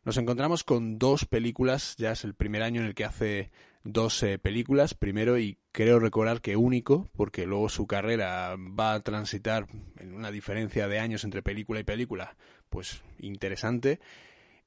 nos 0.04 0.18
encontramos 0.18 0.64
con 0.64 0.98
dos 0.98 1.24
películas, 1.24 1.96
ya 1.96 2.12
es 2.12 2.24
el 2.24 2.34
primer 2.34 2.62
año 2.62 2.82
en 2.82 2.88
el 2.88 2.94
que 2.94 3.06
hace 3.06 3.50
dos 3.84 4.22
eh, 4.22 4.38
películas, 4.38 4.94
primero 4.94 5.38
y 5.38 5.58
creo 5.72 6.00
recordar 6.00 6.40
que 6.40 6.56
único, 6.56 7.10
porque 7.14 7.46
luego 7.46 7.68
su 7.68 7.86
carrera 7.86 8.56
va 8.56 8.94
a 8.94 9.00
transitar 9.00 9.66
en 9.98 10.14
una 10.14 10.30
diferencia 10.30 10.88
de 10.88 10.98
años 10.98 11.22
entre 11.24 11.42
película 11.42 11.80
y 11.80 11.84
película, 11.84 12.36
pues 12.70 13.02
interesante. 13.18 14.00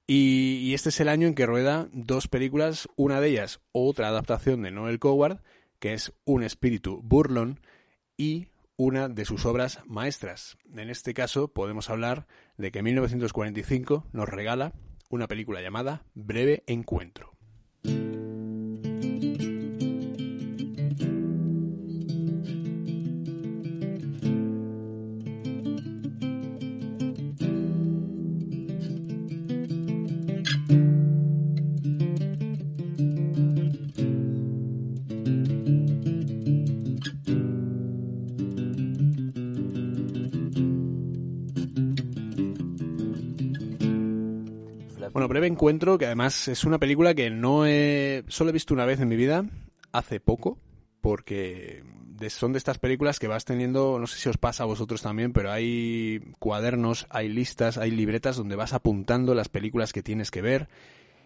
Y, 0.06 0.60
y, 0.62 0.74
este 0.74 0.90
es 0.90 1.00
el 1.02 1.10
año 1.10 1.28
en 1.28 1.36
que 1.36 1.46
rueda 1.46 1.90
dos 1.92 2.30
películas, 2.30 2.88
una 2.96 3.20
de 3.20 3.28
ellas 3.30 3.60
otra 3.74 4.08
adaptación 4.08 4.62
de 4.62 4.72
Noel 4.72 5.00
Coward, 5.00 5.42
que 5.80 5.94
es 5.94 6.14
Un 6.24 6.44
espíritu 6.44 7.02
burlón, 7.04 7.60
y 8.16 8.48
una 8.78 9.10
de 9.10 9.26
sus 9.26 9.46
obras 9.46 9.82
maestras. 9.86 10.58
En 10.74 10.90
este 10.90 11.14
caso 11.14 11.50
podemos 11.50 11.90
hablar 11.90 12.28
de 12.58 12.72
que 12.72 12.80
en 12.80 12.86
1945 12.86 14.06
nos 14.14 14.30
regala 14.30 14.74
una 15.10 15.28
película 15.28 15.62
llamada 15.62 16.06
Breve 16.14 16.64
Encuentro. 16.68 17.37
Que 45.68 46.06
además 46.06 46.48
es 46.48 46.64
una 46.64 46.80
película 46.80 47.14
que 47.14 47.30
no 47.30 47.66
he... 47.66 48.24
solo 48.30 48.52
he 48.52 48.54
visto 48.54 48.74
una 48.74 48.86
vez 48.86 49.02
en 49.02 49.10
mi 49.10 49.18
vida, 49.18 49.46
hace 49.92 50.22
poco, 50.22 50.60
porque 51.02 51.84
son 52.30 52.54
de 52.54 52.58
estas 52.58 52.80
películas 52.80 53.20
que 53.20 53.28
vas 53.28 53.44
teniendo, 53.44 54.00
no 54.00 54.08
sé 54.08 54.18
si 54.18 54.30
os 54.30 54.38
pasa 54.38 54.64
a 54.64 54.66
vosotros 54.66 55.02
también, 55.02 55.34
pero 55.34 55.52
hay 55.52 56.22
cuadernos, 56.40 57.06
hay 57.10 57.28
listas, 57.28 57.78
hay 57.78 57.92
libretas 57.92 58.38
donde 58.38 58.56
vas 58.56 58.72
apuntando 58.72 59.36
las 59.36 59.50
películas 59.50 59.92
que 59.92 60.04
tienes 60.04 60.32
que 60.32 60.42
ver 60.42 60.70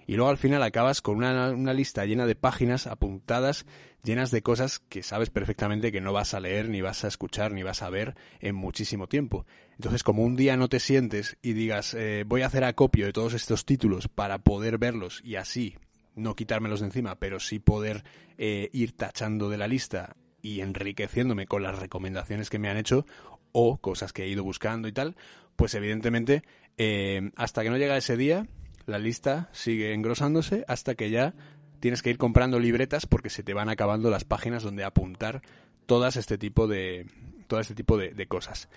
y 0.07 0.15
luego 0.15 0.29
al 0.29 0.37
final 0.37 0.63
acabas 0.63 1.01
con 1.01 1.17
una, 1.17 1.51
una, 1.51 1.73
lista 1.73 2.05
llena 2.05 2.25
de 2.25 2.35
páginas 2.35 2.87
apuntadas, 2.87 3.65
llenas 4.03 4.31
de 4.31 4.41
cosas 4.41 4.79
que 4.79 5.03
sabes 5.03 5.29
perfectamente 5.29 5.91
que 5.91 6.01
no 6.01 6.13
vas 6.13 6.33
a 6.33 6.39
leer, 6.39 6.69
ni 6.69 6.81
vas 6.81 7.03
a 7.03 7.07
escuchar, 7.07 7.51
ni 7.53 7.63
vas 7.63 7.81
a 7.81 7.89
ver 7.89 8.15
en 8.39 8.55
muchísimo 8.55 9.07
tiempo. 9.07 9.45
Entonces, 9.75 10.03
como 10.03 10.23
un 10.23 10.35
día 10.35 10.57
no 10.57 10.69
te 10.69 10.79
sientes 10.79 11.37
y 11.41 11.53
digas, 11.53 11.93
eh, 11.93 12.23
voy 12.27 12.41
a 12.41 12.47
hacer 12.47 12.63
acopio 12.63 13.05
de 13.05 13.13
todos 13.13 13.33
estos 13.33 13.65
títulos 13.65 14.07
para 14.07 14.39
poder 14.39 14.77
verlos 14.77 15.21
y 15.23 15.35
así 15.35 15.75
no 16.15 16.35
quitármelos 16.35 16.81
de 16.81 16.87
encima, 16.87 17.15
pero 17.15 17.39
sí 17.39 17.59
poder 17.59 18.03
eh, 18.37 18.69
ir 18.73 18.95
tachando 18.95 19.49
de 19.49 19.57
la 19.57 19.67
lista 19.67 20.15
y 20.41 20.61
enriqueciéndome 20.61 21.47
con 21.47 21.63
las 21.63 21.79
recomendaciones 21.79 22.49
que 22.49 22.59
me 22.59 22.69
han 22.69 22.77
hecho 22.77 23.05
o 23.51 23.77
cosas 23.77 24.13
que 24.13 24.23
he 24.23 24.27
ido 24.27 24.43
buscando 24.43 24.87
y 24.87 24.91
tal, 24.91 25.15
pues 25.55 25.73
evidentemente 25.73 26.43
eh, 26.77 27.31
hasta 27.35 27.63
que 27.63 27.69
no 27.69 27.77
llega 27.77 27.97
ese 27.97 28.17
día 28.17 28.47
la 28.85 28.99
lista 28.99 29.49
sigue 29.51 29.93
engrosándose 29.93 30.65
hasta 30.67 30.95
que 30.95 31.09
ya 31.09 31.33
tienes 31.79 32.01
que 32.01 32.11
ir 32.11 32.17
comprando 32.17 32.59
libretas 32.59 33.05
porque 33.05 33.29
se 33.29 33.43
te 33.43 33.53
van 33.53 33.69
acabando 33.69 34.09
las 34.09 34.23
páginas 34.23 34.63
donde 34.63 34.83
apuntar 34.83 35.41
todas 35.85 36.15
este 36.15 36.37
tipo 36.37 36.67
de 36.67 37.07
todo 37.47 37.59
este 37.59 37.75
tipo 37.75 37.97
de, 37.97 38.25
cosas. 38.27 38.69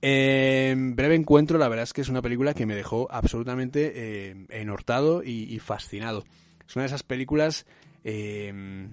breve 0.00 1.14
encuentro, 1.14 1.58
la 1.58 1.68
verdad 1.68 1.84
es 1.84 1.92
que 1.92 2.00
es 2.00 2.08
una 2.08 2.22
película 2.22 2.54
que 2.54 2.66
me 2.66 2.74
dejó 2.74 3.06
absolutamente 3.08 3.92
eh, 3.94 4.46
enortado 4.50 5.22
y, 5.22 5.56
fascinado. 5.60 6.24
Es 6.66 6.74
una 6.74 6.82
de 6.82 6.88
esas 6.88 7.04
películas 7.04 7.66
em, 8.02 8.90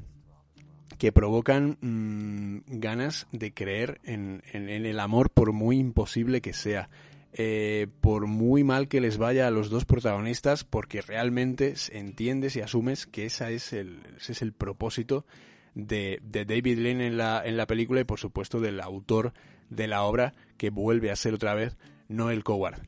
que 0.99 1.11
provocan 1.11 1.77
mm, 1.81 2.79
ganas 2.79 3.25
de 3.31 3.53
creer 3.55 3.99
en, 4.03 4.43
el 4.53 4.99
amor 4.99 5.31
por 5.31 5.51
muy 5.51 5.79
imposible 5.79 6.41
que 6.41 6.53
sea. 6.53 6.89
Eh, 7.35 7.87
por 7.99 8.27
muy 8.27 8.63
mal 8.63 8.87
que 8.87 9.01
les 9.01 9.17
vaya 9.17 9.47
a 9.47 9.51
los 9.51 9.71
dos 9.71 9.85
protagonistas, 9.85 10.63
porque 10.63 11.01
realmente 11.01 11.73
entiendes 11.91 12.55
y 12.55 12.61
asumes 12.61 13.07
que 13.07 13.25
esa 13.25 13.49
es 13.49 13.73
el, 13.73 14.03
ese 14.17 14.33
es 14.33 14.43
el 14.43 14.53
propósito 14.53 15.25
de, 15.73 16.19
de 16.21 16.45
David 16.45 16.77
Lean 16.77 17.01
en 17.01 17.17
la, 17.17 17.41
en 17.43 17.57
la 17.57 17.65
película 17.65 18.01
y 18.01 18.03
por 18.03 18.19
supuesto 18.19 18.59
del 18.59 18.79
autor 18.79 19.33
de 19.71 19.87
la 19.87 20.03
obra 20.03 20.35
que 20.57 20.69
vuelve 20.69 21.09
a 21.09 21.15
ser 21.15 21.33
otra 21.33 21.55
vez 21.55 21.75
Noel 22.07 22.43
Coward. 22.43 22.83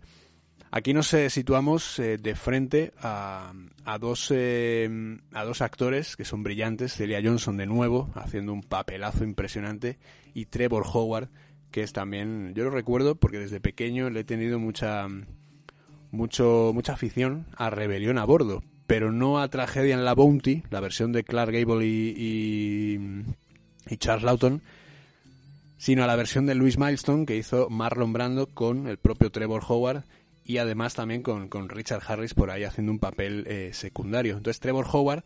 Aquí 0.70 0.94
nos 0.94 1.12
eh, 1.14 1.30
situamos 1.32 1.98
eh, 1.98 2.18
de 2.18 2.36
frente 2.36 2.92
a, 3.00 3.52
a 3.84 3.98
dos, 3.98 4.32
a 4.32 5.44
dos 5.44 5.62
actores 5.62 6.16
que 6.16 6.26
son 6.26 6.44
brillantes, 6.44 6.94
Celia 6.94 7.22
Johnson 7.24 7.58
de 7.58 7.66
nuevo, 7.66 8.12
haciendo 8.14 8.54
un 8.54 8.62
papelazo 8.62 9.24
impresionante, 9.24 9.98
y 10.34 10.48
Trevor 10.48 10.84
Howard, 10.86 11.30
que 11.76 11.84
es 11.84 11.92
también, 11.92 12.54
yo 12.56 12.64
lo 12.64 12.70
recuerdo 12.70 13.16
porque 13.16 13.38
desde 13.38 13.60
pequeño 13.60 14.10
le 14.10 14.22
he 14.22 14.24
tenido 14.24 14.60
mucha, 14.60 15.10
mucho, 16.10 16.72
mucha 16.74 16.94
afición 16.94 17.48
a 17.58 17.70
Rebelión 17.70 18.18
a 18.18 18.24
Bordo, 18.24 18.64
pero 18.88 19.12
no 19.12 19.42
a 19.42 19.50
Tragedia 19.50 19.94
en 19.94 20.06
la 20.06 20.14
Bounty, 20.14 20.64
la 20.70 20.80
versión 20.80 21.12
de 21.12 21.26
Clark 21.26 21.52
Gable 21.52 21.86
y, 21.86 22.98
y, 23.90 23.98
Charles 23.98 24.24
Lawton, 24.24 24.62
sino 25.78 26.06
a 26.06 26.08
la 26.08 26.16
versión 26.16 26.46
de 26.46 26.56
Louis 26.56 26.78
Milestone 26.78 27.26
que 27.26 27.36
hizo 27.36 27.70
Marlon 27.70 28.14
Brando 28.14 28.48
con 28.48 28.88
el 28.88 28.98
propio 28.98 29.30
Trevor 29.30 29.62
Howard 29.68 30.06
y 30.46 30.60
además 30.60 30.94
también 30.94 31.24
con, 31.24 31.50
con 31.50 31.68
Richard 31.68 32.04
Harris 32.08 32.34
por 32.34 32.52
ahí 32.52 32.64
haciendo 32.64 32.94
un 32.94 33.00
papel 33.00 33.44
eh, 33.48 33.72
secundario. 33.74 34.38
Entonces 34.38 34.62
Trevor 34.62 34.88
Howard 34.90 35.26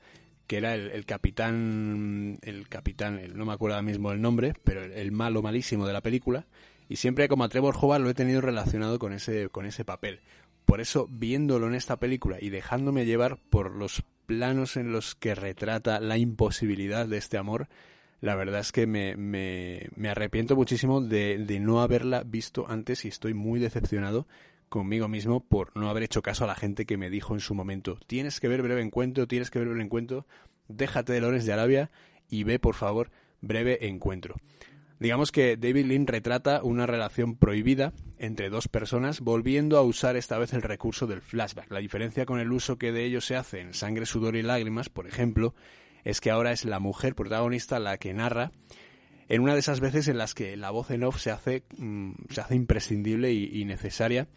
que 0.50 0.58
era 0.58 0.74
el, 0.74 1.06
capitán, 1.06 2.40
el 2.42 2.68
capitán, 2.68 3.22
no 3.36 3.46
me 3.46 3.54
acuerdo 3.54 3.76
ahora 3.76 3.86
mismo 3.86 4.12
el 4.12 4.20
nombre, 4.20 4.56
pero 4.64 4.84
el, 4.84 5.12
malo 5.12 5.44
malísimo 5.44 5.86
de 5.86 5.94
la 5.94 6.02
película, 6.02 6.48
y 6.90 6.96
siempre 6.96 7.28
como 7.28 7.44
a 7.44 7.50
Trevor 7.50 7.76
lo 8.02 8.10
he 8.10 8.16
tenido 8.16 8.42
relacionado 8.42 8.98
con 8.98 9.14
ese, 9.14 9.50
con 9.50 9.68
ese 9.68 9.86
papel. 9.86 10.22
Por 10.66 10.82
eso, 10.82 11.08
viéndolo 11.08 11.68
en 11.68 11.76
esta 11.76 11.98
película 11.98 12.38
y 12.42 12.50
dejándome 12.50 13.06
llevar 13.06 13.38
por 13.52 13.76
los 13.76 14.02
planos 14.26 14.76
en 14.76 14.92
los 14.92 15.14
que 15.14 15.36
retrata 15.36 16.00
la 16.00 16.18
imposibilidad 16.18 17.08
de 17.08 17.18
este 17.18 17.38
amor, 17.38 17.68
la 18.20 18.34
verdad 18.34 18.62
es 18.62 18.72
que 18.72 18.88
me, 18.88 19.16
me, 19.18 19.90
me 19.96 20.10
arrepiento 20.10 20.56
muchísimo 20.56 21.00
de, 21.00 21.38
de 21.38 21.60
no 21.60 21.80
haberla 21.80 22.24
visto 22.24 22.66
antes 22.68 23.06
y 23.06 23.10
estoy 23.10 23.36
muy 23.36 23.60
decepcionado 23.60 24.26
conmigo 24.70 25.08
mismo 25.08 25.42
por 25.42 25.76
no 25.76 25.90
haber 25.90 26.04
hecho 26.04 26.22
caso 26.22 26.46
a 26.46 26.48
la 26.48 26.56
gente 26.56 26.86
que 26.86 26.98
me 26.98 27.10
dijo 27.10 27.34
en 27.34 27.40
su 27.40 27.54
momento, 27.54 28.00
tienes 28.08 28.40
que 28.40 28.48
ver 28.48 28.62
breve 28.62 28.82
encuentro, 28.82 29.28
tienes 29.28 29.52
que 29.52 29.60
ver 29.60 29.68
breve 29.68 29.84
encuentro, 29.84 30.26
déjate 30.68 31.14
de 31.14 31.22
Lores 31.22 31.46
de 31.46 31.54
Arabia 31.54 31.92
y 32.30 32.44
ve 32.44 32.60
por 32.60 32.76
favor 32.76 33.12
breve 33.42 33.88
encuentro. 33.88 34.36
Digamos 35.00 35.32
que 35.32 35.56
David 35.56 35.86
Lynn 35.86 36.08
retrata 36.08 36.62
una 36.62 36.86
relación 36.86 37.38
prohibida 37.38 37.94
entre 38.18 38.50
dos 38.50 38.68
personas, 38.68 39.22
volviendo 39.22 39.78
a 39.78 39.82
usar 39.82 40.18
esta 40.18 40.38
vez 40.38 40.52
el 40.52 40.62
recurso 40.62 41.08
del 41.08 41.22
flashback. 41.22 41.72
La 41.72 41.80
diferencia 41.80 42.26
con 42.26 42.40
el 42.40 42.52
uso 42.52 42.78
que 42.78 42.92
de 42.92 43.06
ello 43.06 43.22
se 43.22 43.38
hace 43.38 43.62
en 43.62 43.74
Sangre, 43.74 44.06
Sudor 44.06 44.36
y 44.36 44.42
Lágrimas, 44.42 44.90
por 44.90 45.08
ejemplo, 45.08 45.56
es 46.04 46.20
que 46.20 46.32
ahora 46.32 46.52
es 46.52 46.66
la 46.66 46.82
mujer 46.82 47.16
protagonista 47.16 47.80
la 47.80 47.98
que 47.98 48.14
narra 48.14 48.52
en 49.30 49.42
una 49.42 49.54
de 49.54 49.60
esas 49.60 49.80
veces 49.80 50.10
en 50.10 50.18
las 50.18 50.34
que 50.34 50.58
la 50.58 50.72
voz 50.72 50.92
en 50.92 51.04
off 51.04 51.18
se 51.18 51.32
hace, 51.32 51.64
mm, 51.78 52.12
se 52.30 52.42
hace 52.42 52.56
imprescindible 52.56 53.32
y 53.32 53.64
necesaria 53.64 54.28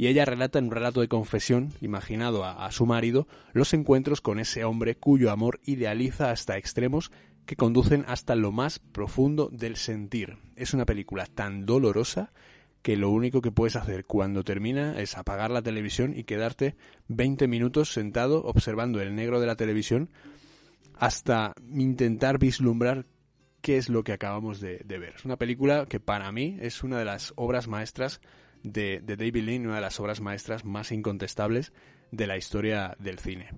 y 0.00 0.06
ella 0.06 0.24
relata 0.24 0.58
en 0.58 0.64
un 0.64 0.70
relato 0.70 1.02
de 1.02 1.08
confesión, 1.08 1.74
imaginado 1.82 2.46
a, 2.46 2.72
su 2.72 2.86
marido, 2.86 3.28
los 3.52 3.74
encuentros 3.74 4.22
con 4.22 4.40
ese 4.40 4.64
hombre 4.64 4.96
cuyo 4.96 5.30
amor 5.30 5.60
idealiza 5.66 6.30
hasta 6.30 6.56
extremos 6.56 7.12
que 7.44 7.54
conducen 7.54 8.06
hasta 8.08 8.34
lo 8.34 8.50
más 8.50 8.78
profundo 8.78 9.50
del 9.52 9.76
sentir. 9.76 10.38
Es 10.56 10.72
una 10.72 10.86
película 10.86 11.26
tan 11.26 11.66
dolorosa 11.66 12.32
que 12.80 12.96
lo 12.96 13.10
único 13.10 13.42
que 13.42 13.52
puedes 13.52 13.76
hacer 13.76 14.06
cuando 14.06 14.42
termina 14.42 14.98
es 14.98 15.18
apagar 15.18 15.50
la 15.50 15.60
televisión 15.60 16.16
y 16.16 16.24
quedarte 16.24 16.76
20 17.08 17.46
minutos 17.46 17.92
sentado 17.92 18.42
observando 18.44 19.02
el 19.02 19.14
negro 19.14 19.38
de 19.38 19.48
la 19.48 19.56
televisión 19.56 20.08
hasta 20.94 21.52
intentar 21.74 22.38
vislumbrar 22.38 23.04
qué 23.60 23.76
es 23.76 23.90
lo 23.90 24.02
que 24.02 24.14
acabamos 24.14 24.60
de, 24.60 24.82
ver. 24.88 25.16
Es 25.16 25.26
una 25.26 25.36
película 25.36 25.84
que 25.84 26.00
para 26.00 26.32
mí 26.32 26.56
es 26.58 26.82
una 26.82 26.98
de 26.98 27.04
las 27.04 27.34
obras 27.36 27.68
maestras 27.68 28.22
de, 28.62 29.00
de 29.00 29.16
David 29.16 29.44
Lean, 29.44 29.66
una 29.66 29.76
de 29.76 29.80
las 29.80 30.00
obras 30.00 30.20
maestras 30.20 30.64
más 30.64 30.92
incontestables 30.92 31.72
de 32.10 32.26
la 32.26 32.36
historia 32.36 32.96
del 32.98 33.18
cine. 33.18 33.50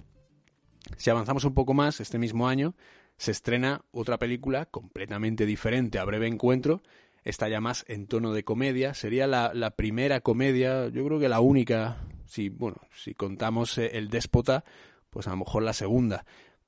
Si 0.96 1.10
avanzamos 1.10 1.44
un 1.44 1.54
poco 1.54 1.74
más, 1.74 2.00
este 2.00 2.18
mismo 2.18 2.48
año 2.48 2.74
se 3.16 3.30
estrena 3.30 3.84
otra 3.92 4.18
película 4.18 4.66
completamente 4.66 5.46
diferente 5.46 5.98
a 5.98 6.04
Breve 6.04 6.26
Encuentro, 6.26 6.82
está 7.24 7.48
ya 7.48 7.60
más 7.60 7.84
en 7.88 8.06
tono 8.06 8.32
de 8.32 8.44
comedia, 8.44 8.94
sería 8.94 9.26
la, 9.26 9.52
la 9.54 9.70
primera 9.72 10.20
comedia, 10.20 10.88
yo 10.88 11.04
creo 11.04 11.20
que 11.20 11.28
la 11.28 11.40
única, 11.40 12.04
si, 12.26 12.48
bueno, 12.48 12.78
si 12.94 13.14
contamos 13.14 13.78
eh, 13.78 13.92
el 13.94 14.08
déspota, 14.08 14.64
pues 15.10 15.28
a 15.28 15.30
lo 15.30 15.36
mejor 15.36 15.62
la 15.62 15.72
segunda, 15.72 16.24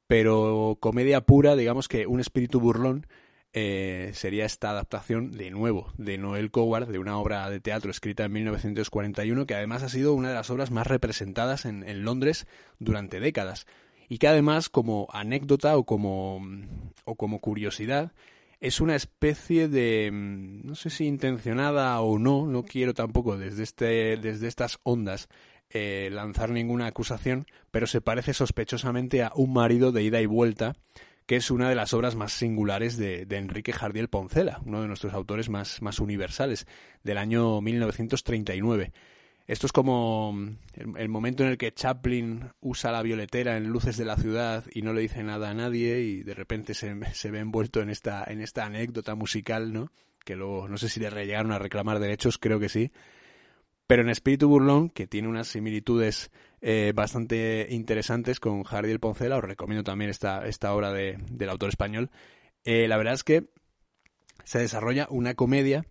pero 0.07 0.79
comedia 0.81 1.23
pura, 1.23 1.57
digamos 1.57 1.89
que 1.89 2.07
un 2.07 2.21
espíritu 2.21 2.61
burlón 2.61 3.07
eh, 3.57 4.11
sería 4.15 4.45
esta 4.45 4.71
adaptación 4.71 5.31
de 5.31 5.53
nuevo 5.53 5.93
de 5.97 6.19
Noel 6.19 6.51
Coward, 6.51 6.89
de 6.89 6.99
una 6.99 7.17
obra 7.19 7.49
de 7.49 7.61
teatro 7.61 7.93
escrita 7.93 8.25
en 8.25 8.33
1941, 8.33 9.47
que 9.47 9.55
además 9.55 9.85
ha 9.85 9.89
sido 9.89 10.13
una 10.13 10.31
de 10.31 10.35
las 10.35 10.51
obras 10.51 10.73
más 10.73 10.89
representadas 10.89 11.65
en, 11.65 11.89
en 11.89 12.03
Londres 12.03 12.49
durante 12.81 13.21
décadas. 13.21 13.67
Y 14.09 14.19
que 14.19 14.27
además 14.27 14.69
como 14.69 15.07
anécdota 15.13 15.77
o 15.77 15.85
como, 15.85 16.43
o 17.05 17.15
como 17.15 17.41
curiosidad 17.41 18.13
es 18.61 18.81
una 18.81 18.97
especie 18.97 19.69
de 19.69 20.11
no 20.13 20.75
sé 20.75 20.91
si 20.91 21.07
intencionada 21.07 22.01
o 22.01 22.19
no, 22.19 22.47
no 22.47 22.65
quiero 22.65 22.93
tampoco 22.93 23.37
desde 23.37 23.63
este 23.63 24.17
desde 24.17 24.49
estas 24.49 24.79
ondas 24.83 25.29
eh, 25.71 26.09
lanzar 26.13 26.51
ninguna 26.51 26.87
acusación, 26.87 27.47
pero 27.71 27.87
se 27.87 28.01
parece 28.01 28.35
sospechosamente 28.35 29.23
a 29.23 29.33
Un 29.35 29.53
marido 29.53 29.93
de 29.93 30.03
ida 30.03 30.21
y 30.21 30.27
vuelta 30.27 30.75
que 31.27 31.37
es 31.37 31.51
una 31.51 31.69
de 31.69 31.75
las 31.75 31.95
obras 31.95 32.17
más 32.17 32.33
singulares 32.33 32.97
de, 32.97 33.27
Enrique 33.31 33.73
Jardiel 33.73 34.09
Poncela, 34.09 34.61
uno 34.65 34.83
de 34.83 34.89
nuestros 34.89 35.15
autores 35.15 35.49
más, 35.49 35.81
más 35.81 35.99
universales, 35.99 36.67
del 37.03 37.19
año 37.19 37.61
1939. 37.61 38.93
Esto 39.47 39.67
es 39.67 39.73
como 39.73 40.35
el, 40.75 41.09
momento 41.09 41.43
en 41.43 41.51
el 41.51 41.59
que 41.59 41.73
Chaplin 41.73 42.51
usa 42.61 42.93
la 42.93 43.03
violetera 43.03 43.57
en 43.57 43.69
Luces 43.69 43.99
de 43.99 44.07
la 44.07 44.17
Ciudad 44.17 44.65
y 44.73 44.83
no 44.83 44.95
le 44.95 45.03
dice 45.03 45.23
nada 45.23 45.51
a 45.51 45.55
nadie 45.55 46.01
y 46.01 46.23
de 46.23 46.35
repente 46.35 46.73
se, 46.73 46.95
se 47.13 47.31
ve 47.31 47.41
envuelto 47.41 47.83
en 47.83 47.91
esta, 47.91 48.25
en 48.27 48.41
esta 48.41 48.65
anécdota 48.65 49.15
musical, 49.15 49.73
¿no? 49.73 49.93
Que 50.25 50.37
luego, 50.37 50.69
no 50.69 50.79
sé 50.79 50.89
si 50.89 50.99
le 51.01 51.11
llegaron 51.11 51.53
a 51.53 51.59
reclamar 51.59 51.99
derechos, 51.99 52.39
creo 52.39 52.59
que 52.59 52.71
sí. 52.71 52.91
Pero 53.87 54.01
en 54.01 54.09
Espíritu 54.09 54.49
Burlón, 54.49 54.89
que 54.89 55.07
tiene 55.07 55.29
unas 55.29 55.49
similitudes 55.49 56.31
eh, 56.67 56.93
bastante 56.95 57.67
interesantes 57.69 58.41
con 58.41 58.63
Jardiel 58.63 58.99
Poncela. 58.99 59.37
Os 59.37 59.45
recomiendo 59.45 59.85
también 59.85 60.11
esta, 60.11 60.47
esta 60.47 60.75
obra 60.75 60.93
de, 60.93 61.19
del 61.31 61.51
autor 61.51 61.69
español. 61.69 62.11
Eh, 62.65 62.89
la 62.89 62.97
verdad 62.97 63.13
es 63.13 63.23
que 63.23 63.51
se 64.45 64.61
desarrolla 64.61 65.07
una 65.11 65.35
comedia, 65.35 65.85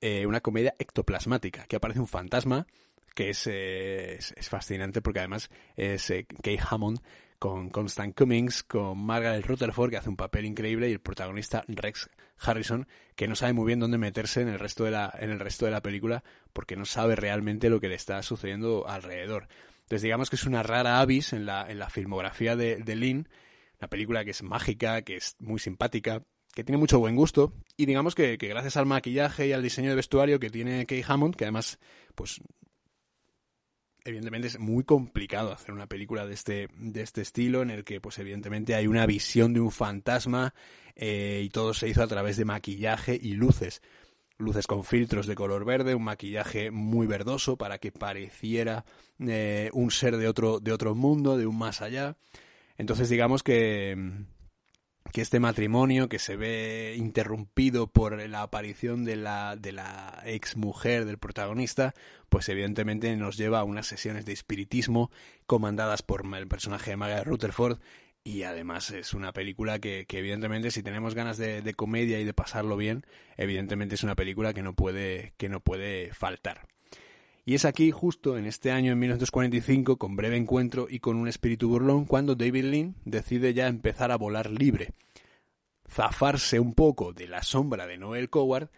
eh, 0.00 0.26
una 0.26 0.40
comedia 0.40 0.74
ectoplasmática, 0.80 1.66
que 1.68 1.76
aparece 1.76 2.00
un 2.00 2.08
fantasma 2.08 2.66
que 3.14 3.30
es, 3.30 3.46
es, 3.46 4.48
fascinante 4.48 5.00
porque 5.00 5.20
además 5.20 5.48
es 5.76 6.12
Kay 6.42 6.58
Hammond 6.70 7.00
con 7.38 7.70
Constant 7.70 8.16
Cummings, 8.16 8.64
con 8.64 8.98
Margaret 8.98 9.46
Rutherford, 9.46 9.90
que 9.90 9.96
hace 9.96 10.08
un 10.08 10.16
papel 10.16 10.44
increíble, 10.44 10.90
y 10.90 10.92
el 10.92 11.00
protagonista 11.00 11.64
Rex 11.68 12.10
Harrison, 12.38 12.88
que 13.14 13.28
no 13.28 13.36
sabe 13.36 13.52
muy 13.52 13.66
bien 13.66 13.78
dónde 13.78 13.96
meterse 13.96 14.42
en 14.42 14.48
el 14.48 14.58
resto 14.58 14.84
de 14.84 14.90
la, 14.90 15.14
en 15.18 15.30
el 15.30 15.38
resto 15.38 15.66
de 15.66 15.70
la 15.70 15.82
película, 15.82 16.24
porque 16.52 16.76
no 16.76 16.84
sabe 16.84 17.14
realmente 17.14 17.70
lo 17.70 17.80
que 17.80 17.88
le 17.88 17.94
está 17.94 18.22
sucediendo 18.22 18.88
alrededor. 18.88 19.48
Entonces 19.86 20.02
digamos 20.02 20.30
que 20.30 20.36
es 20.36 20.44
una 20.44 20.64
rara 20.64 20.98
avis 20.98 21.32
en 21.32 21.46
la, 21.46 21.64
en 21.70 21.78
la 21.78 21.88
filmografía 21.88 22.56
de, 22.56 22.78
de 22.78 22.96
Lynn, 22.96 23.28
una 23.78 23.88
película 23.88 24.24
que 24.24 24.32
es 24.32 24.42
mágica, 24.42 25.02
que 25.02 25.14
es 25.14 25.36
muy 25.38 25.60
simpática, 25.60 26.24
que 26.52 26.64
tiene 26.64 26.78
mucho 26.78 26.98
buen 26.98 27.14
gusto, 27.14 27.52
y 27.76 27.86
digamos 27.86 28.16
que, 28.16 28.36
que 28.36 28.48
gracias 28.48 28.76
al 28.76 28.86
maquillaje 28.86 29.46
y 29.46 29.52
al 29.52 29.62
diseño 29.62 29.90
de 29.90 29.94
vestuario 29.94 30.40
que 30.40 30.50
tiene 30.50 30.86
Kay 30.86 31.04
Hammond, 31.06 31.36
que 31.36 31.44
además, 31.44 31.78
pues 32.16 32.40
evidentemente 34.04 34.48
es 34.48 34.58
muy 34.58 34.82
complicado 34.82 35.52
hacer 35.52 35.72
una 35.72 35.86
película 35.86 36.26
de 36.26 36.34
este, 36.34 36.68
de 36.76 37.02
este 37.02 37.20
estilo 37.20 37.62
en 37.62 37.70
el 37.70 37.84
que 37.84 38.00
pues 38.00 38.18
evidentemente 38.18 38.74
hay 38.74 38.88
una 38.88 39.06
visión 39.06 39.52
de 39.52 39.60
un 39.60 39.70
fantasma 39.70 40.52
eh, 40.96 41.42
y 41.44 41.50
todo 41.50 41.74
se 41.74 41.88
hizo 41.88 42.02
a 42.02 42.08
través 42.08 42.36
de 42.36 42.44
maquillaje 42.44 43.18
y 43.20 43.34
luces 43.34 43.82
luces 44.38 44.66
con 44.66 44.84
filtros 44.84 45.26
de 45.26 45.34
color 45.34 45.64
verde, 45.64 45.94
un 45.94 46.04
maquillaje 46.04 46.70
muy 46.70 47.06
verdoso 47.06 47.56
para 47.56 47.78
que 47.78 47.92
pareciera 47.92 48.84
eh, 49.18 49.70
un 49.72 49.90
ser 49.90 50.16
de 50.16 50.28
otro, 50.28 50.60
de 50.60 50.72
otro 50.72 50.94
mundo, 50.94 51.36
de 51.36 51.46
un 51.46 51.58
más 51.58 51.82
allá. 51.82 52.16
Entonces 52.76 53.08
digamos 53.08 53.42
que, 53.42 53.96
que 55.12 55.22
este 55.22 55.40
matrimonio 55.40 56.08
que 56.08 56.18
se 56.18 56.36
ve 56.36 56.94
interrumpido 56.98 57.86
por 57.86 58.20
la 58.28 58.42
aparición 58.42 59.04
de 59.04 59.16
la, 59.16 59.56
de 59.56 59.72
la 59.72 60.22
ex 60.26 60.56
mujer 60.56 61.06
del 61.06 61.18
protagonista, 61.18 61.94
pues 62.28 62.48
evidentemente 62.48 63.14
nos 63.16 63.36
lleva 63.36 63.60
a 63.60 63.64
unas 63.64 63.86
sesiones 63.86 64.26
de 64.26 64.32
espiritismo 64.32 65.10
comandadas 65.46 66.02
por 66.02 66.24
el 66.36 66.48
personaje 66.48 66.90
de 66.90 66.96
Margaret 66.96 67.26
Rutherford 67.26 67.78
y 68.26 68.42
además 68.42 68.90
es 68.90 69.14
una 69.14 69.32
película 69.32 69.78
que, 69.78 70.04
evidentemente 70.10 70.72
si 70.72 70.82
tenemos 70.82 71.14
ganas 71.14 71.38
de, 71.38 71.74
comedia 71.74 72.18
y 72.18 72.24
de 72.24 72.34
pasarlo 72.34 72.76
bien, 72.76 73.06
evidentemente 73.36 73.94
es 73.94 74.02
una 74.02 74.16
película 74.16 74.52
que 74.52 74.64
no 74.64 74.74
puede, 74.74 75.32
que 75.36 75.48
no 75.48 75.60
puede 75.60 76.12
faltar. 76.12 76.66
Y 77.44 77.54
es 77.54 77.64
aquí, 77.64 77.92
justo 77.92 78.36
en 78.36 78.46
este 78.46 78.72
año, 78.72 78.90
en 78.90 78.98
1945, 78.98 79.96
con 79.96 80.16
breve 80.16 80.36
encuentro 80.36 80.88
y 80.90 80.98
con 80.98 81.16
un 81.16 81.28
espíritu 81.28 81.68
burlón, 81.68 82.04
cuando 82.04 82.34
David 82.34 82.64
Lean 82.64 82.96
decide 83.04 83.54
ya 83.54 83.68
empezar 83.68 84.10
a 84.10 84.16
volar 84.16 84.50
libre, 84.50 84.90
zafarse 85.88 86.58
un 86.58 86.74
poco 86.74 87.12
de 87.12 87.28
la 87.28 87.44
sombra 87.44 87.86
de 87.86 87.96
Noel 87.96 88.28
Coward 88.28 88.70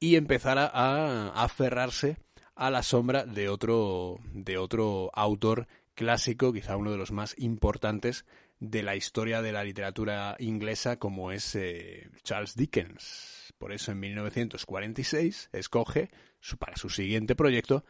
y 0.00 0.16
empezar 0.16 0.56
a, 0.56 0.70
a 0.70 1.44
aferrarse 1.44 2.16
a 2.54 2.70
la 2.70 2.82
sombra 2.82 3.26
de 3.26 3.50
otro, 3.50 4.18
de 4.32 4.56
otro 4.56 5.10
autor 5.12 5.68
clásico, 5.94 6.54
quizá 6.54 6.78
uno 6.78 6.90
de 6.90 6.96
los 6.96 7.12
más 7.12 7.34
importantes 7.36 8.24
de 8.60 8.82
la 8.82 8.96
historia 8.96 9.42
de 9.42 9.52
la 9.52 9.64
literatura 9.64 10.36
inglesa 10.38 10.98
como 10.98 11.32
es 11.32 11.54
eh, 11.54 12.08
Charles 12.22 12.56
Dickens. 12.56 13.54
Por 13.58 13.72
eso 13.72 13.92
en 13.92 14.00
1946 14.00 15.50
escoge 15.52 16.10
para 16.58 16.76
su 16.76 16.88
siguiente 16.90 17.34
proyecto 17.34 17.84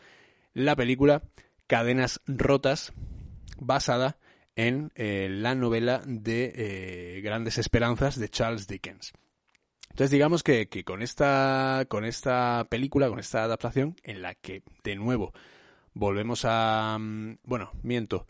la 0.54 0.76
película 0.76 1.22
Cadenas 1.66 2.20
Rotas, 2.26 2.92
basada 3.58 4.18
en 4.56 4.90
eh, 4.94 5.28
la 5.30 5.54
novela 5.54 6.02
de 6.06 6.52
eh, 6.56 7.20
Grandes 7.20 7.58
Esperanzas 7.58 8.18
de 8.18 8.28
Charles 8.28 8.66
Dickens. 8.66 9.12
Entonces 9.90 10.10
digamos 10.10 10.42
que, 10.42 10.68
que, 10.68 10.84
con, 10.84 11.02
esta, 11.02 11.84
con 11.88 12.04
esta 12.04 12.66
película, 12.70 13.08
con 13.08 13.18
esta 13.18 13.44
adaptación, 13.44 13.96
en 14.02 14.22
la 14.22 14.34
que 14.34 14.62
de 14.84 14.96
nuevo 14.96 15.32
volvemos 15.92 16.44
a... 16.44 16.96
Mm, 16.98 17.38
bueno, 17.42 17.72
miento. 17.82 18.26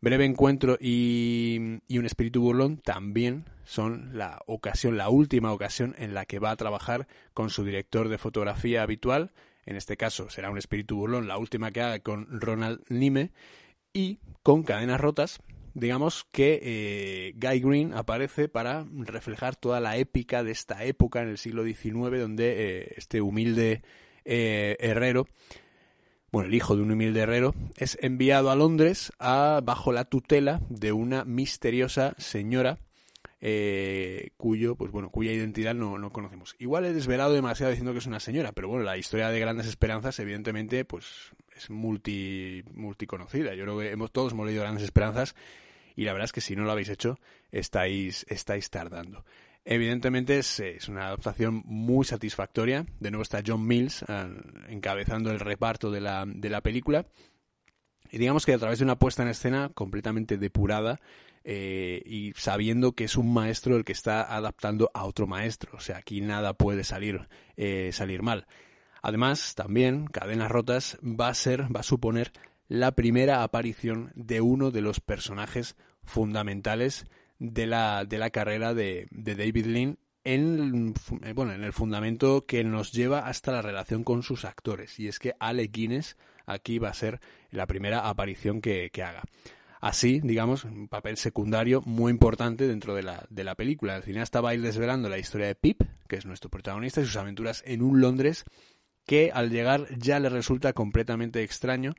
Breve 0.00 0.24
Encuentro 0.24 0.78
y, 0.80 1.80
Un 1.90 2.06
Espíritu 2.06 2.40
Burlón 2.40 2.78
también 2.78 3.46
son 3.64 4.16
la 4.16 4.42
ocasión, 4.46 4.96
la 4.96 5.08
última 5.08 5.52
ocasión 5.52 5.94
en 5.98 6.14
la 6.14 6.24
que 6.24 6.38
va 6.38 6.52
a 6.52 6.56
trabajar 6.56 7.08
con 7.34 7.50
su 7.50 7.64
director 7.64 8.08
de 8.08 8.18
fotografía 8.18 8.82
habitual. 8.82 9.32
En 9.66 9.76
este 9.76 9.96
caso 9.96 10.30
será 10.30 10.50
Un 10.50 10.58
Espíritu 10.58 10.96
Burlón, 10.96 11.26
la 11.26 11.36
última 11.36 11.72
que 11.72 11.82
haga 11.82 11.98
con 11.98 12.40
Ronald 12.40 12.80
Nime. 12.88 13.32
Y 13.92 14.20
con 14.42 14.62
Cadenas 14.62 15.00
Rotas, 15.00 15.40
digamos 15.74 16.26
que 16.30 16.60
eh, 16.62 17.32
Guy 17.36 17.60
Green 17.60 17.94
aparece 17.94 18.48
para 18.48 18.86
reflejar 18.92 19.56
toda 19.56 19.80
la 19.80 19.96
épica 19.96 20.44
de 20.44 20.52
esta 20.52 20.84
época 20.84 21.22
en 21.22 21.28
el 21.28 21.38
siglo 21.38 21.64
XIX, 21.64 22.20
donde 22.20 22.82
eh, 22.82 22.94
este 22.96 23.20
humilde 23.20 23.82
eh, 24.24 24.76
herrero 24.78 25.26
bueno, 26.30 26.48
el 26.48 26.54
hijo 26.54 26.76
de 26.76 26.82
un 26.82 26.90
humilde 26.90 27.20
herrero, 27.20 27.54
es 27.76 27.98
enviado 28.00 28.50
a 28.50 28.56
Londres 28.56 29.12
a, 29.18 29.60
bajo 29.64 29.92
la 29.92 30.04
tutela 30.04 30.60
de 30.68 30.92
una 30.92 31.24
misteriosa 31.24 32.14
señora 32.18 32.78
eh, 33.40 34.30
cuyo, 34.36 34.74
pues 34.74 34.90
bueno, 34.90 35.10
cuya 35.10 35.32
identidad 35.32 35.74
no, 35.74 35.96
no, 35.96 36.10
conocemos. 36.10 36.56
Igual 36.58 36.84
he 36.84 36.92
desvelado 36.92 37.32
demasiado 37.32 37.70
diciendo 37.70 37.92
que 37.92 37.98
es 37.98 38.06
una 38.06 38.20
señora, 38.20 38.52
pero 38.52 38.68
bueno, 38.68 38.84
la 38.84 38.96
historia 38.96 39.30
de 39.30 39.38
Grandes 39.38 39.66
Esperanzas, 39.66 40.18
evidentemente, 40.18 40.84
pues 40.84 41.32
es 41.56 41.70
multi, 41.70 42.64
multiconocida. 42.74 43.54
Yo 43.54 43.64
creo 43.64 43.78
que 43.78 43.92
hemos, 43.92 44.10
todos 44.10 44.32
hemos 44.32 44.46
leído 44.46 44.62
Grandes 44.62 44.84
Esperanzas 44.84 45.34
y 45.94 46.04
la 46.04 46.12
verdad 46.12 46.26
es 46.26 46.32
que 46.32 46.40
si 46.40 46.56
no 46.56 46.64
lo 46.64 46.72
habéis 46.72 46.88
hecho, 46.88 47.18
estáis, 47.52 48.26
estáis 48.28 48.70
tardando. 48.70 49.24
Evidentemente 49.64 50.38
es, 50.38 50.88
una 50.88 51.08
adaptación 51.08 51.62
muy 51.66 52.04
satisfactoria. 52.04 52.86
De 53.00 53.10
nuevo 53.10 53.22
está 53.22 53.42
John 53.46 53.66
Mills 53.66 54.04
ah, 54.08 54.28
encabezando 54.68 55.30
el 55.30 55.40
reparto 55.40 55.90
de 55.90 56.00
la, 56.00 56.24
de 56.26 56.48
la 56.50 56.62
película. 56.62 57.06
Y 58.10 58.18
digamos 58.18 58.46
que 58.46 58.54
a 58.54 58.58
través 58.58 58.78
de 58.78 58.84
una 58.84 58.98
puesta 58.98 59.22
en 59.22 59.28
escena 59.28 59.70
completamente 59.74 60.38
depurada 60.38 61.00
eh, 61.44 62.02
y 62.04 62.32
sabiendo 62.36 62.92
que 62.92 63.04
es 63.04 63.16
un 63.16 63.32
maestro 63.32 63.76
el 63.76 63.84
que 63.84 63.92
está 63.92 64.34
adaptando 64.34 64.90
a 64.94 65.04
otro 65.04 65.26
maestro. 65.26 65.72
O 65.76 65.80
sea, 65.80 65.98
aquí 65.98 66.20
nada 66.20 66.54
puede 66.54 66.84
salir, 66.84 67.28
eh, 67.56 67.90
salir 67.92 68.22
mal. 68.22 68.46
Además, 69.02 69.54
también 69.54 70.06
Cadenas 70.06 70.50
Rotas 70.50 70.98
va 71.02 71.28
a 71.28 71.34
ser, 71.34 71.74
va 71.74 71.80
a 71.80 71.84
suponer 71.84 72.32
la 72.68 72.92
primera 72.92 73.42
aparición 73.42 74.12
de 74.14 74.40
uno 74.40 74.70
de 74.70 74.82
los 74.82 75.00
personajes 75.00 75.76
fundamentales 76.04 77.06
de 77.38 77.66
la, 77.66 78.04
de 78.04 78.18
la 78.18 78.30
carrera 78.30 78.74
de, 78.74 79.06
de 79.10 79.34
David 79.34 79.66
Lean 79.66 79.98
en, 80.24 80.94
bueno, 81.34 81.52
en 81.52 81.64
el 81.64 81.72
fundamento 81.72 82.44
que 82.44 82.62
nos 82.62 82.92
lleva 82.92 83.20
hasta 83.20 83.52
la 83.52 83.62
relación 83.62 84.04
con 84.04 84.22
sus 84.22 84.44
actores. 84.44 84.98
Y 85.00 85.08
es 85.08 85.18
que 85.18 85.34
Alec 85.38 85.72
Guinness 85.72 86.16
aquí 86.44 86.78
va 86.78 86.90
a 86.90 86.94
ser 86.94 87.20
la 87.50 87.66
primera 87.66 88.08
aparición 88.08 88.60
que, 88.60 88.90
haga. 88.96 89.22
Así, 89.80 90.20
digamos, 90.20 90.64
un 90.64 90.88
papel 90.88 91.16
secundario 91.16 91.82
muy 91.82 92.10
importante 92.10 92.66
dentro 92.66 92.94
de 92.94 93.04
la, 93.04 93.26
de 93.30 93.44
la 93.44 93.54
película. 93.54 93.96
El 93.96 94.02
cineasta 94.02 94.40
va 94.40 94.50
a 94.50 94.54
ir 94.54 94.60
desvelando 94.60 95.08
la 95.08 95.18
historia 95.18 95.46
de 95.46 95.54
Pip, 95.54 95.82
que 96.08 96.16
es 96.16 96.26
nuestro 96.26 96.50
protagonista, 96.50 97.00
y 97.00 97.06
sus 97.06 97.16
aventuras 97.16 97.62
en 97.64 97.82
un 97.82 98.00
Londres 98.00 98.44
que 99.06 99.30
al 99.32 99.50
llegar 99.50 99.86
ya 99.96 100.20
le 100.20 100.28
resulta 100.28 100.74
completamente 100.74 101.42
extraño, 101.42 101.94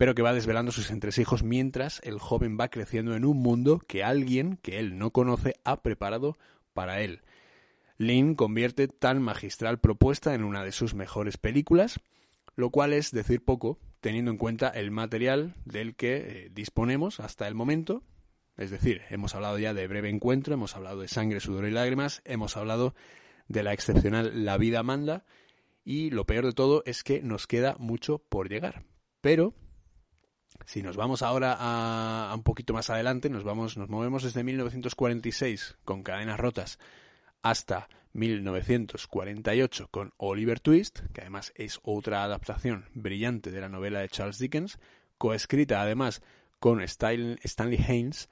pero 0.00 0.14
que 0.14 0.22
va 0.22 0.32
desvelando 0.32 0.72
sus 0.72 0.90
entresijos 0.90 1.42
mientras 1.42 2.00
el 2.04 2.18
joven 2.18 2.56
va 2.58 2.68
creciendo 2.68 3.14
en 3.14 3.26
un 3.26 3.36
mundo 3.36 3.80
que 3.86 4.02
alguien 4.02 4.56
que 4.62 4.78
él 4.78 4.96
no 4.96 5.10
conoce 5.10 5.56
ha 5.62 5.82
preparado 5.82 6.38
para 6.72 7.02
él. 7.02 7.20
Lin 7.98 8.34
convierte 8.34 8.88
tan 8.88 9.20
magistral 9.20 9.78
propuesta 9.78 10.32
en 10.32 10.42
una 10.42 10.64
de 10.64 10.72
sus 10.72 10.94
mejores 10.94 11.36
películas, 11.36 12.00
lo 12.56 12.70
cual 12.70 12.94
es 12.94 13.10
decir 13.10 13.44
poco, 13.44 13.78
teniendo 14.00 14.30
en 14.30 14.38
cuenta 14.38 14.68
el 14.70 14.90
material 14.90 15.54
del 15.66 15.94
que 15.94 16.16
eh, 16.16 16.50
disponemos 16.50 17.20
hasta 17.20 17.46
el 17.46 17.54
momento. 17.54 18.02
Es 18.56 18.70
decir, 18.70 19.02
hemos 19.10 19.34
hablado 19.34 19.58
ya 19.58 19.74
de 19.74 19.86
Breve 19.86 20.08
Encuentro, 20.08 20.54
hemos 20.54 20.76
hablado 20.76 21.02
de 21.02 21.08
Sangre, 21.08 21.40
Sudor 21.40 21.66
y 21.66 21.72
Lágrimas, 21.72 22.22
hemos 22.24 22.56
hablado 22.56 22.94
de 23.48 23.62
la 23.62 23.74
excepcional 23.74 24.46
La 24.46 24.56
vida 24.56 24.82
manda, 24.82 25.26
y 25.84 26.08
lo 26.08 26.24
peor 26.24 26.46
de 26.46 26.54
todo 26.54 26.82
es 26.86 27.04
que 27.04 27.20
nos 27.20 27.46
queda 27.46 27.76
mucho 27.78 28.18
por 28.30 28.48
llegar. 28.48 28.84
Pero 29.20 29.52
si 30.66 30.82
nos 30.82 30.96
vamos 30.96 31.22
ahora 31.22 31.56
a, 31.58 32.32
un 32.34 32.42
poquito 32.42 32.72
más 32.72 32.90
adelante, 32.90 33.30
nos 33.30 33.44
vamos, 33.44 33.76
nos 33.76 33.88
movemos 33.88 34.22
desde 34.22 34.44
1946 34.44 35.76
con 35.84 36.02
cadenas 36.02 36.38
rotas 36.38 36.78
hasta 37.42 37.88
1948 38.12 39.88
con 39.90 40.12
Oliver 40.16 40.60
Twist, 40.60 41.00
que 41.12 41.20
además 41.20 41.52
es 41.54 41.80
otra 41.82 42.24
adaptación 42.24 42.86
brillante 42.94 43.50
de 43.50 43.60
la 43.60 43.68
novela 43.68 44.00
de 44.00 44.08
Charles 44.08 44.38
Dickens, 44.38 44.78
coescrita 45.18 45.80
además 45.80 46.22
con 46.58 46.80
Stanley 46.80 47.84
Haynes. 47.86 48.28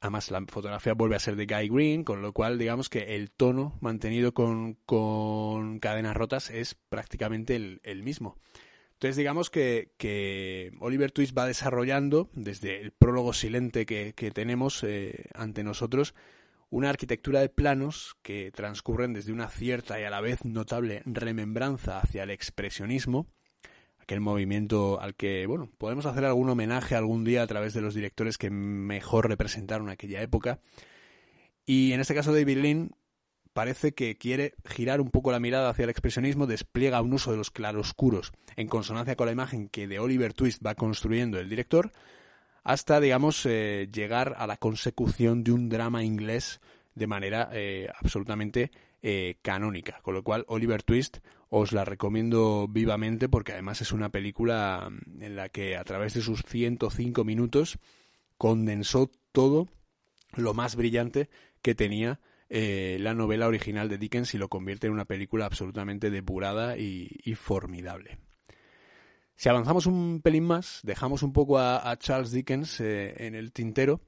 Además, 0.00 0.30
la 0.30 0.44
fotografía 0.46 0.92
vuelve 0.92 1.16
a 1.16 1.20
ser 1.20 1.36
de 1.36 1.46
Guy 1.46 1.68
Green, 1.68 2.04
con 2.04 2.22
lo 2.22 2.32
cual, 2.32 2.58
digamos 2.58 2.88
que 2.88 3.16
el 3.16 3.30
tono 3.30 3.76
mantenido 3.80 4.34
con 4.34 4.74
cadenas 5.80 6.16
rotas 6.16 6.50
es 6.50 6.74
prácticamente 6.74 7.56
el, 7.56 8.02
mismo. 8.02 8.36
Entonces, 8.96 9.16
digamos 9.16 9.50
que, 9.50 10.72
Oliver 10.80 11.12
Twist 11.12 11.36
va 11.36 11.46
desarrollando, 11.46 12.30
desde 12.32 12.80
el 12.80 12.92
prólogo 12.92 13.34
silente 13.34 13.84
que, 13.84 14.30
tenemos 14.32 14.82
eh, 14.84 15.26
ante 15.34 15.62
nosotros, 15.62 16.14
una 16.70 16.88
arquitectura 16.88 17.40
de 17.40 17.50
planos 17.50 18.16
que 18.22 18.50
transcurren 18.52 19.12
desde 19.12 19.32
una 19.32 19.50
cierta 19.50 20.00
y 20.00 20.04
a 20.04 20.10
la 20.10 20.22
vez 20.22 20.46
notable 20.46 21.02
remembranza 21.04 21.98
hacia 21.98 22.22
el 22.22 22.30
expresionismo, 22.30 23.26
aquel 23.98 24.20
movimiento 24.20 24.98
al 24.98 25.14
que, 25.14 25.46
bueno, 25.46 25.70
podemos 25.76 26.06
hacer 26.06 26.24
algún 26.24 26.48
homenaje 26.48 26.94
algún 26.94 27.22
día 27.22 27.42
a 27.42 27.46
través 27.46 27.74
de 27.74 27.82
los 27.82 27.94
directores 27.94 28.38
que 28.38 28.48
mejor 28.48 29.28
representaron 29.28 29.90
aquella 29.90 30.22
época. 30.22 30.58
Y 31.66 31.92
en 31.92 32.00
este 32.00 32.14
caso 32.14 32.32
David 32.32 32.58
Lean 32.58 32.90
parece 33.56 33.94
que 33.94 34.18
quiere 34.18 34.52
girar 34.66 35.00
un 35.00 35.08
poco 35.08 35.32
la 35.32 35.40
mirada 35.40 35.70
hacia 35.70 35.84
el 35.84 35.88
expresionismo, 35.88 36.46
despliega 36.46 37.00
un 37.00 37.14
uso 37.14 37.30
de 37.30 37.38
los 37.38 37.50
claroscuros 37.50 38.34
en 38.54 38.68
consonancia 38.68 39.16
con 39.16 39.24
la 39.24 39.32
imagen 39.32 39.70
que 39.70 39.88
de 39.88 39.98
Oliver 39.98 40.34
Twist 40.34 40.60
va 40.64 40.74
construyendo 40.74 41.40
el 41.40 41.48
director, 41.48 41.90
hasta, 42.64 43.00
digamos, 43.00 43.46
eh, 43.46 43.88
llegar 43.90 44.34
a 44.36 44.46
la 44.46 44.58
consecución 44.58 45.42
de 45.42 45.52
un 45.52 45.70
drama 45.70 46.04
inglés 46.04 46.60
de 46.94 47.06
manera 47.06 47.48
eh, 47.50 47.88
absolutamente 47.98 48.72
eh, 49.00 49.38
canónica. 49.40 50.00
Con 50.02 50.12
lo 50.12 50.22
cual, 50.22 50.44
Oliver 50.48 50.82
Twist 50.82 51.20
os 51.48 51.72
la 51.72 51.86
recomiendo 51.86 52.68
vivamente 52.68 53.30
porque 53.30 53.52
además 53.52 53.80
es 53.80 53.90
una 53.90 54.10
película 54.10 54.90
mm, 54.90 55.22
en 55.22 55.34
la 55.34 55.48
que 55.48 55.78
a 55.78 55.84
través 55.84 56.12
de 56.12 56.20
sus 56.20 56.42
105 56.42 57.24
minutos 57.24 57.78
condensó 58.36 59.10
todo 59.32 59.66
lo 60.34 60.52
más 60.52 60.76
brillante 60.76 61.30
que 61.62 61.74
tenía 61.74 62.20
la 62.48 63.14
novela 63.14 63.46
original 63.46 63.88
de 63.88 63.98
Dickens 63.98 64.34
y 64.34 64.38
lo 64.38 64.48
convierte 64.48 64.86
en 64.86 64.92
una 64.92 65.04
película 65.04 65.46
absolutamente 65.46 66.10
depurada 66.10 66.76
y 66.76 67.34
formidable. 67.34 68.18
Si 69.38 69.50
avanzamos 69.50 69.84
un 69.84 70.22
pelín 70.22 70.44
más, 70.44 70.80
dejamos 70.82 71.22
un 71.22 71.34
poco 71.34 71.58
a, 71.58 71.94
Charles 71.98 72.32
Dickens 72.32 72.80
eh, 72.80 73.26
en 73.26 73.34
el 73.34 73.52
tintero 73.52 74.00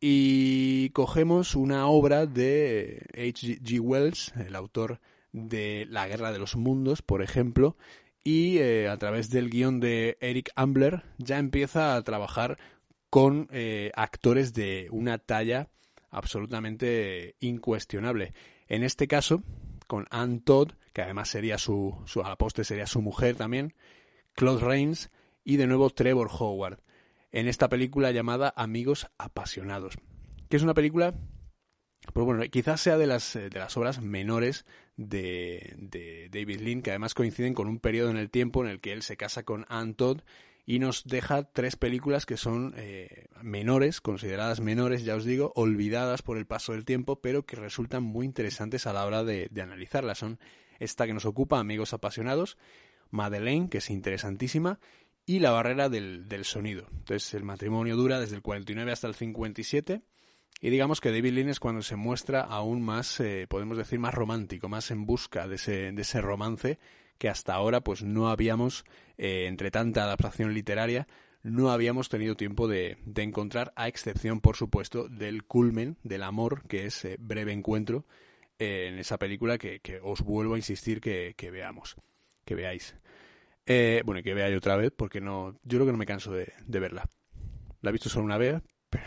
y 0.00 0.90
cogemos 0.90 1.56
una 1.56 1.88
obra 1.88 2.26
de 2.26 3.04
H.G. 3.12 3.80
Wells, 3.80 4.32
el 4.36 4.54
autor 4.54 5.00
de 5.32 5.84
La 5.90 6.06
Guerra 6.06 6.30
de 6.30 6.38
los 6.38 6.54
Mundos, 6.54 7.02
por 7.02 7.22
ejemplo, 7.22 7.76
y 8.22 8.58
eh, 8.58 8.88
a 8.88 8.96
través 8.98 9.30
del 9.30 9.50
guion 9.50 9.80
de 9.80 10.16
Eric 10.20 10.50
Ambler 10.54 11.02
ya 11.18 11.38
empieza 11.38 11.96
a 11.96 12.02
trabajar 12.04 12.56
con 13.10 13.48
eh, 13.50 13.90
actores 13.96 14.54
de 14.54 14.86
una 14.92 15.18
talla 15.18 15.70
absolutamente 16.10 17.36
incuestionable. 17.40 18.32
En 18.68 18.82
este 18.82 19.08
caso, 19.08 19.42
con 19.86 20.06
Anne 20.10 20.40
Todd, 20.44 20.72
que 20.92 21.02
además 21.02 21.28
sería 21.28 21.58
su, 21.58 22.00
su 22.06 22.20
a 22.20 22.36
sería 22.62 22.86
su 22.86 23.02
mujer 23.02 23.36
también, 23.36 23.74
Claude 24.34 24.64
Rains 24.64 25.10
y 25.44 25.56
de 25.56 25.66
nuevo 25.66 25.90
Trevor 25.90 26.28
Howard, 26.30 26.80
en 27.32 27.48
esta 27.48 27.68
película 27.68 28.10
llamada 28.10 28.52
Amigos 28.56 29.08
Apasionados, 29.18 29.94
que 30.48 30.56
es 30.56 30.62
una 30.62 30.74
película, 30.74 31.14
pues 32.12 32.24
bueno, 32.26 32.42
quizás 32.50 32.80
sea 32.80 32.98
de 32.98 33.06
las, 33.06 33.34
de 33.34 33.50
las 33.50 33.76
obras 33.76 34.00
menores 34.00 34.64
de, 34.96 35.74
de 35.78 36.28
David 36.30 36.60
Lean, 36.60 36.82
que 36.82 36.90
además 36.90 37.14
coinciden 37.14 37.54
con 37.54 37.68
un 37.68 37.80
periodo 37.80 38.10
en 38.10 38.16
el 38.16 38.30
tiempo 38.30 38.64
en 38.64 38.70
el 38.70 38.80
que 38.80 38.92
él 38.92 39.02
se 39.02 39.16
casa 39.16 39.42
con 39.42 39.66
Anne 39.68 39.94
Todd 39.94 40.20
y 40.68 40.80
nos 40.80 41.04
deja 41.04 41.44
tres 41.44 41.76
películas 41.76 42.26
que 42.26 42.36
son 42.36 42.74
eh, 42.76 43.28
menores, 43.40 44.02
consideradas 44.02 44.60
menores, 44.60 45.02
ya 45.02 45.14
os 45.14 45.24
digo, 45.24 45.50
olvidadas 45.56 46.20
por 46.20 46.36
el 46.36 46.44
paso 46.44 46.72
del 46.72 46.84
tiempo, 46.84 47.22
pero 47.22 47.46
que 47.46 47.56
resultan 47.56 48.02
muy 48.02 48.26
interesantes 48.26 48.86
a 48.86 48.92
la 48.92 49.06
hora 49.06 49.24
de, 49.24 49.50
analizarlas. 49.62 50.18
Son 50.18 50.38
esta 50.78 51.06
que 51.06 51.14
nos 51.14 51.24
ocupa, 51.24 51.58
Amigos 51.58 51.94
Apasionados, 51.94 52.58
Madeleine, 53.08 53.70
que 53.70 53.78
es 53.78 53.88
interesantísima, 53.88 54.78
y 55.24 55.38
la 55.38 55.52
barrera 55.52 55.88
del, 55.88 56.44
sonido. 56.44 56.86
Entonces 56.98 57.32
el 57.32 57.44
matrimonio 57.44 57.96
dura 57.96 58.20
desde 58.20 58.36
el 58.36 58.42
49 58.42 58.92
hasta 58.92 59.06
el 59.06 59.14
57 59.14 60.02
y 60.60 60.68
digamos 60.68 61.00
que 61.00 61.12
David 61.12 61.32
Lean 61.32 61.48
es 61.48 61.60
cuando 61.60 61.80
se 61.80 61.96
muestra 61.96 62.42
aún 62.42 62.82
más, 62.82 63.20
eh, 63.20 63.46
podemos 63.48 63.78
decir, 63.78 64.00
más 64.00 64.12
romántico, 64.12 64.68
más 64.68 64.90
en 64.90 65.06
busca 65.06 65.48
de 65.48 65.54
ese, 65.54 65.92
de 65.92 66.02
ese 66.02 66.20
romance 66.20 66.78
que 67.18 67.28
hasta 67.28 67.54
ahora 67.54 67.80
pues 67.82 68.02
no 68.02 68.30
habíamos, 68.30 68.84
eh, 69.16 69.46
entre 69.46 69.70
tanta 69.70 70.04
adaptación 70.04 70.54
literaria, 70.54 71.06
no 71.42 71.70
habíamos 71.70 72.08
tenido 72.08 72.36
tiempo 72.36 72.68
de, 72.68 72.98
de, 73.04 73.22
encontrar, 73.22 73.72
a 73.76 73.88
excepción, 73.88 74.40
por 74.40 74.56
supuesto, 74.56 75.08
del 75.08 75.44
culmen 75.44 75.96
del 76.02 76.22
amor, 76.22 76.62
que 76.68 76.86
es 76.86 77.04
eh, 77.04 77.16
Breve 77.18 77.52
Encuentro, 77.52 78.06
en 78.58 78.98
esa 78.98 79.18
película 79.18 79.56
que, 79.56 79.78
que, 79.80 80.00
os 80.02 80.22
vuelvo 80.22 80.54
a 80.54 80.58
insistir 80.58 81.00
que, 81.00 81.34
que 81.36 81.52
veamos 81.52 81.96
que 82.48 82.54
veáis. 82.54 82.96
Eh, 83.66 84.00
bueno, 84.06 84.22
que 84.22 84.32
veáis 84.32 84.56
otra 84.56 84.74
vez, 84.76 84.90
porque 84.96 85.20
no, 85.20 85.52
yo 85.64 85.76
creo 85.76 85.84
que 85.84 85.92
no 85.92 85.98
me 85.98 86.06
canso 86.06 86.32
de, 86.32 86.50
verla. 86.66 87.04
La 87.82 87.90
he 87.90 87.92
visto 87.92 88.08
solo 88.08 88.24
una 88.24 88.38
vez, 88.38 88.62
pero 88.88 89.04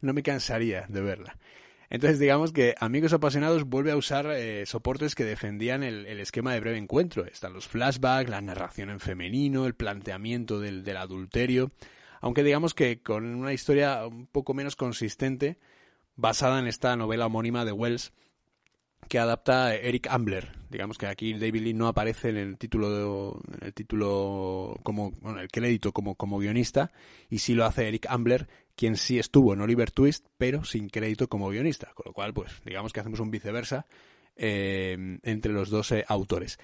no 0.00 0.14
me 0.14 0.22
cansaría 0.22 0.86
de 0.88 1.02
verla. 1.02 1.38
Entonces, 1.88 2.18
digamos 2.18 2.52
que 2.52 2.74
Amigos 2.80 3.12
Apasionados 3.12 3.64
vuelve 3.64 3.92
a 3.92 3.96
usar 3.96 4.26
eh, 4.26 4.66
soportes 4.66 5.14
que 5.14 5.24
defendían 5.24 5.82
el, 5.82 6.06
esquema 6.20 6.52
de 6.52 6.60
breve 6.60 6.78
encuentro. 6.78 7.24
Están 7.26 7.52
los 7.52 7.68
flashbacks, 7.68 8.30
la 8.30 8.40
narración 8.40 8.90
en 8.90 9.00
femenino, 9.00 9.66
el 9.66 9.74
planteamiento 9.74 10.58
del, 10.58 10.82
del 10.82 10.96
adulterio. 10.96 11.70
Aunque 12.20 12.42
digamos 12.42 12.74
que 12.74 13.02
con 13.02 13.24
una 13.24 13.52
historia 13.52 14.06
un 14.06 14.26
poco 14.26 14.54
menos 14.54 14.74
consistente, 14.74 15.58
basada 16.16 16.58
en 16.58 16.66
esta 16.66 16.96
novela 16.96 17.26
homónima 17.26 17.64
de 17.64 17.72
Wells, 17.72 18.12
que 19.08 19.18
adapta 19.18 19.74
Eric 19.74 20.08
Ambler. 20.10 20.52
Digamos 20.70 20.98
que 20.98 21.06
aquí 21.06 21.34
David 21.34 21.62
Lee 21.62 21.74
no 21.74 21.86
aparece 21.86 22.30
en 22.30 22.36
el 22.36 22.58
título, 22.58 23.40
en 23.60 23.66
el 23.66 23.72
título 23.72 24.78
como, 24.82 25.12
bueno, 25.20 25.40
el 25.40 25.48
crédito 25.48 25.92
como, 25.92 26.16
como 26.16 26.38
guionista, 26.38 26.90
y 27.30 27.38
sí 27.38 27.54
lo 27.54 27.64
hace 27.64 27.86
Eric 27.86 28.06
Ambler, 28.08 28.48
quien 28.76 28.96
sí 28.96 29.18
estuvo 29.18 29.54
en 29.54 29.60
Oliver 29.62 29.90
Twist, 29.90 30.26
pero 30.36 30.62
sin 30.64 30.88
crédito 30.88 31.28
como 31.28 31.48
guionista. 31.48 31.92
Con 31.94 32.04
lo 32.06 32.12
cual, 32.12 32.32
pues, 32.34 32.52
digamos 32.64 32.92
que 32.92 33.00
hacemos 33.00 33.20
un 33.20 33.30
viceversa 33.30 33.86
eh, 34.36 35.18
entre 35.22 35.52
los 35.52 35.70
dos 35.70 35.90
eh, 35.92 36.04
autores. 36.06 36.58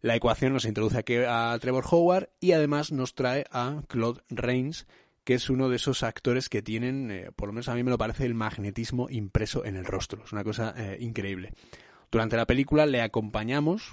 La 0.00 0.16
ecuación 0.16 0.54
nos 0.54 0.64
introduce 0.64 0.98
aquí 0.98 1.14
a 1.16 1.56
Trevor 1.60 1.84
Howard 1.88 2.30
y 2.40 2.52
además 2.52 2.90
nos 2.90 3.14
trae 3.14 3.44
a 3.52 3.82
Claude 3.86 4.22
Rains, 4.30 4.86
que 5.22 5.34
es 5.34 5.48
uno 5.50 5.68
de 5.68 5.76
esos 5.76 6.02
actores 6.02 6.48
que 6.48 6.62
tienen, 6.62 7.10
eh, 7.10 7.30
por 7.36 7.48
lo 7.48 7.52
menos 7.52 7.68
a 7.68 7.74
mí 7.74 7.84
me 7.84 7.90
lo 7.90 7.98
parece, 7.98 8.24
el 8.24 8.34
magnetismo 8.34 9.08
impreso 9.10 9.64
en 9.64 9.76
el 9.76 9.84
rostro. 9.84 10.24
Es 10.24 10.32
una 10.32 10.42
cosa 10.42 10.74
increíble. 10.98 11.52
Durante 12.10 12.36
la 12.36 12.46
película 12.46 12.84
le 12.84 13.00
acompañamos, 13.00 13.92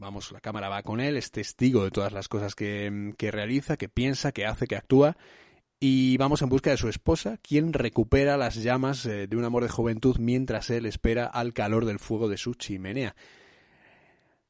vamos, 0.00 0.32
la 0.32 0.40
cámara 0.40 0.68
va 0.68 0.82
con 0.82 1.00
él, 1.00 1.16
es 1.16 1.30
testigo 1.30 1.84
de 1.84 1.92
todas 1.92 2.12
las 2.12 2.26
cosas 2.26 2.56
que, 2.56 3.14
que 3.16 3.30
realiza, 3.30 3.76
que 3.76 3.88
piensa, 3.88 4.32
que 4.32 4.44
hace, 4.44 4.66
que 4.66 4.74
actúa, 4.74 5.16
y 5.86 6.16
vamos 6.16 6.40
en 6.40 6.48
busca 6.48 6.70
de 6.70 6.78
su 6.78 6.88
esposa, 6.88 7.36
quien 7.42 7.74
recupera 7.74 8.38
las 8.38 8.54
llamas 8.54 9.02
de 9.02 9.28
un 9.36 9.44
amor 9.44 9.64
de 9.64 9.68
juventud 9.68 10.16
mientras 10.18 10.70
él 10.70 10.86
espera 10.86 11.26
al 11.26 11.52
calor 11.52 11.84
del 11.84 11.98
fuego 11.98 12.30
de 12.30 12.38
su 12.38 12.54
chimenea. 12.54 13.14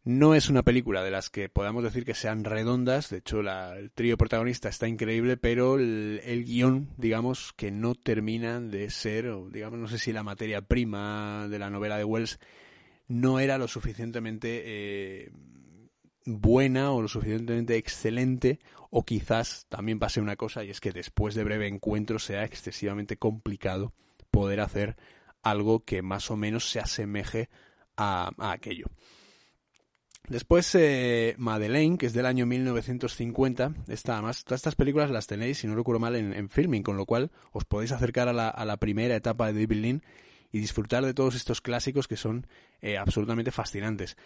No 0.05 0.37
es 0.37 0.49
una 0.49 0.63
película 0.63 1.03
de 1.03 1.11
las 1.11 1.31
que 1.31 1.49
podamos 1.49 1.83
decir 1.83 2.05
que 2.05 2.15
sean 2.15 2.45
redondas, 2.45 3.11
de 3.11 3.17
hecho 3.17 3.41
el 3.41 3.91
trío 3.91 4.17
protagonista 4.17 4.69
está 4.69 4.87
increíble, 4.87 5.37
pero 5.37 5.77
el, 5.77 6.45
guion, 6.47 6.91
digamos, 6.99 7.53
que 7.57 7.73
no 7.73 7.97
termina 7.97 8.61
de 8.61 8.89
ser, 8.91 9.29
digamos, 9.51 9.81
no 9.81 9.89
sé 9.89 9.99
si 9.99 10.13
la 10.13 10.23
materia 10.23 10.61
prima 10.61 11.49
de 11.49 11.59
la 11.59 11.69
novela 11.69 11.99
de 11.99 12.05
Wells 12.05 12.39
no 13.09 13.41
era 13.41 13.59
lo 13.59 13.67
suficientemente 13.67 14.63
eh, 14.65 15.33
buena 16.25 16.93
o 16.93 17.03
lo 17.03 17.09
suficientemente 17.09 17.77
excelente, 17.77 18.61
o 18.91 19.05
quizás 19.05 19.67
también 19.69 19.99
pase 19.99 20.21
una 20.21 20.37
cosa, 20.37 20.65
y 20.65 20.71
es 20.71 20.81
que 20.81 20.93
después 20.93 21.35
de 21.35 21.45
breve 21.45 21.67
encuentro 21.67 22.19
sea 22.19 22.45
excesivamente 22.45 23.17
complicado 23.17 23.93
poder 24.31 24.61
hacer 24.61 24.97
algo 25.43 25.85
que 25.85 26.03
más 26.03 26.31
o 26.31 26.37
menos 26.37 26.71
se 26.71 26.81
asemeje 26.81 27.49
a 27.97 28.33
aquello. 28.39 28.87
Después, 30.29 30.75
eh, 30.75 31.35
Madeleine, 31.37 31.99
que 31.99 32.07
es 32.07 32.15
del 32.15 32.25
año 32.25 32.47
1950, 32.47 33.75
está 33.89 34.23
más, 34.23 34.45
todas 34.45 34.61
estas 34.61 34.75
películas 34.75 35.11
las 35.11 35.27
tenéis, 35.27 35.59
si 35.59 35.67
no 35.67 35.75
recuerdo 35.75 36.01
mal, 36.01 36.17
en, 36.17 36.49
filming, 36.49 36.83
con 36.83 36.97
lo 36.97 37.05
cual 37.05 37.31
os 37.53 37.67
podéis 37.67 37.93
acercar 37.93 38.29
a 38.29 38.33
la, 38.33 38.77
primera 38.79 39.17
etapa 39.17 39.53
de 39.53 39.53
David 39.53 39.83
Lean 39.83 40.03
y 40.51 40.61
disfrutar 40.61 41.05
de 41.05 41.13
todos 41.13 41.35
estos 41.35 41.61
clásicos 41.61 42.09
que 42.09 42.17
son 42.17 42.47
eh, 42.81 42.97
absolutamente 42.97 43.51
fascinantes. 43.51 44.17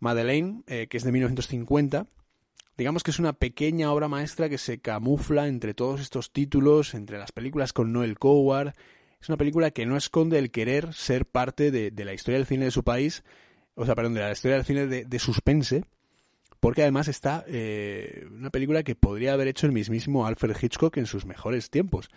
Madeleine, 0.00 0.62
eh, 0.66 0.88
que 0.88 0.96
es 0.96 1.04
de 1.04 1.12
1950, 1.12 2.06
digamos 2.76 3.02
que 3.02 3.10
es 3.10 3.18
una 3.18 3.34
pequeña 3.34 3.92
obra 3.92 4.08
maestra 4.08 4.48
que 4.48 4.58
se 4.58 4.80
camufla 4.80 5.46
entre 5.46 5.74
todos 5.74 6.00
estos 6.00 6.32
títulos, 6.32 6.94
entre 6.94 7.18
las 7.18 7.32
películas 7.32 7.72
con 7.72 7.92
Noel 7.92 8.18
Coward. 8.18 8.74
Es 9.20 9.28
una 9.28 9.36
película 9.36 9.70
que 9.70 9.86
no 9.86 9.96
esconde 9.96 10.38
el 10.38 10.50
querer 10.50 10.94
ser 10.94 11.26
parte 11.26 11.70
de 11.70 12.04
la 12.04 12.14
historia 12.14 12.38
del 12.38 12.46
cine 12.46 12.64
de 12.64 12.70
su 12.70 12.82
país, 12.82 13.22
o 13.74 13.86
sea, 13.86 13.94
perdón, 13.94 14.14
de 14.14 14.20
la 14.20 14.32
historia 14.32 14.56
del 14.56 14.66
cine 14.66 14.86
de, 14.86 15.18
suspense, 15.18 15.84
porque 16.60 16.82
además 16.82 17.08
está 17.08 17.44
eh, 17.48 18.26
una 18.30 18.50
película 18.50 18.82
que 18.82 18.94
podría 18.94 19.32
haber 19.32 19.48
hecho 19.48 19.66
el 19.66 19.72
mismísimo 19.72 20.26
Alfred 20.26 20.56
Hitchcock 20.60 20.96
en 20.98 21.06
sus 21.06 21.24
mejores 21.24 21.70
tiempos. 21.70 22.10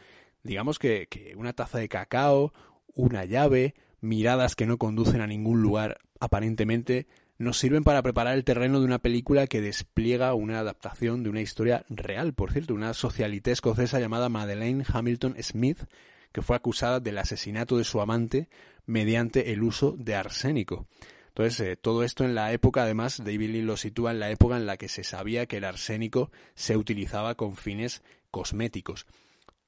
Digamos 0.44 0.78
que, 0.78 1.08
que 1.08 1.36
una 1.38 1.54
taza 1.54 1.78
de 1.78 1.88
cacao, 1.88 2.54
una 2.94 3.24
llave, 3.24 3.76
miradas 4.02 4.56
que 4.56 4.66
no 4.66 4.78
conducen 4.78 5.22
a 5.22 5.28
ningún 5.28 5.62
lugar 5.62 6.00
aparentemente, 6.20 7.08
nos 7.38 7.58
sirven 7.58 7.84
para 7.84 8.02
preparar 8.02 8.36
el 8.36 8.44
terreno 8.44 8.80
de 8.80 8.86
una 8.86 9.00
película 9.00 9.48
que 9.48 9.62
despliega 9.62 10.34
una 10.34 10.60
adaptación 10.60 11.24
de 11.24 11.30
una 11.30 11.42
historia 11.42 11.86
real, 11.90 12.34
por 12.34 12.52
cierto, 12.52 12.74
una 12.74 12.94
socialité 12.94 13.52
escocesa 13.52 14.00
llamada 14.00 14.30
Madeleine 14.30 14.86
Hamilton 14.88 15.36
Smith, 15.42 15.84
que 16.32 16.42
fue 16.42 16.56
acusada 16.56 17.00
del 17.00 17.18
asesinato 17.18 17.78
de 17.78 17.84
su 17.84 18.02
amante 18.02 18.50
mediante 18.86 19.54
el 19.54 19.64
uso 19.64 19.96
de 19.98 20.16
arsénico. 20.16 20.88
Entonces, 21.30 21.60
eh, 21.62 21.76
todo 21.76 22.04
esto 22.04 22.26
en 22.26 22.36
la 22.36 22.54
época, 22.54 22.84
además, 22.84 23.18
David 23.18 23.50
Lee 23.50 23.62
lo 23.64 23.76
sitúa 23.76 24.12
en 24.12 24.20
la 24.20 24.30
época 24.30 24.56
en 24.56 24.68
la 24.68 24.78
que 24.78 24.88
se 24.88 25.04
sabía 25.04 25.48
que 25.48 25.58
el 25.58 25.64
arsénico 25.64 26.32
se 26.54 26.78
utilizaba 26.78 27.34
con 27.34 27.56
fines 27.56 28.04
cosméticos. 28.30 29.08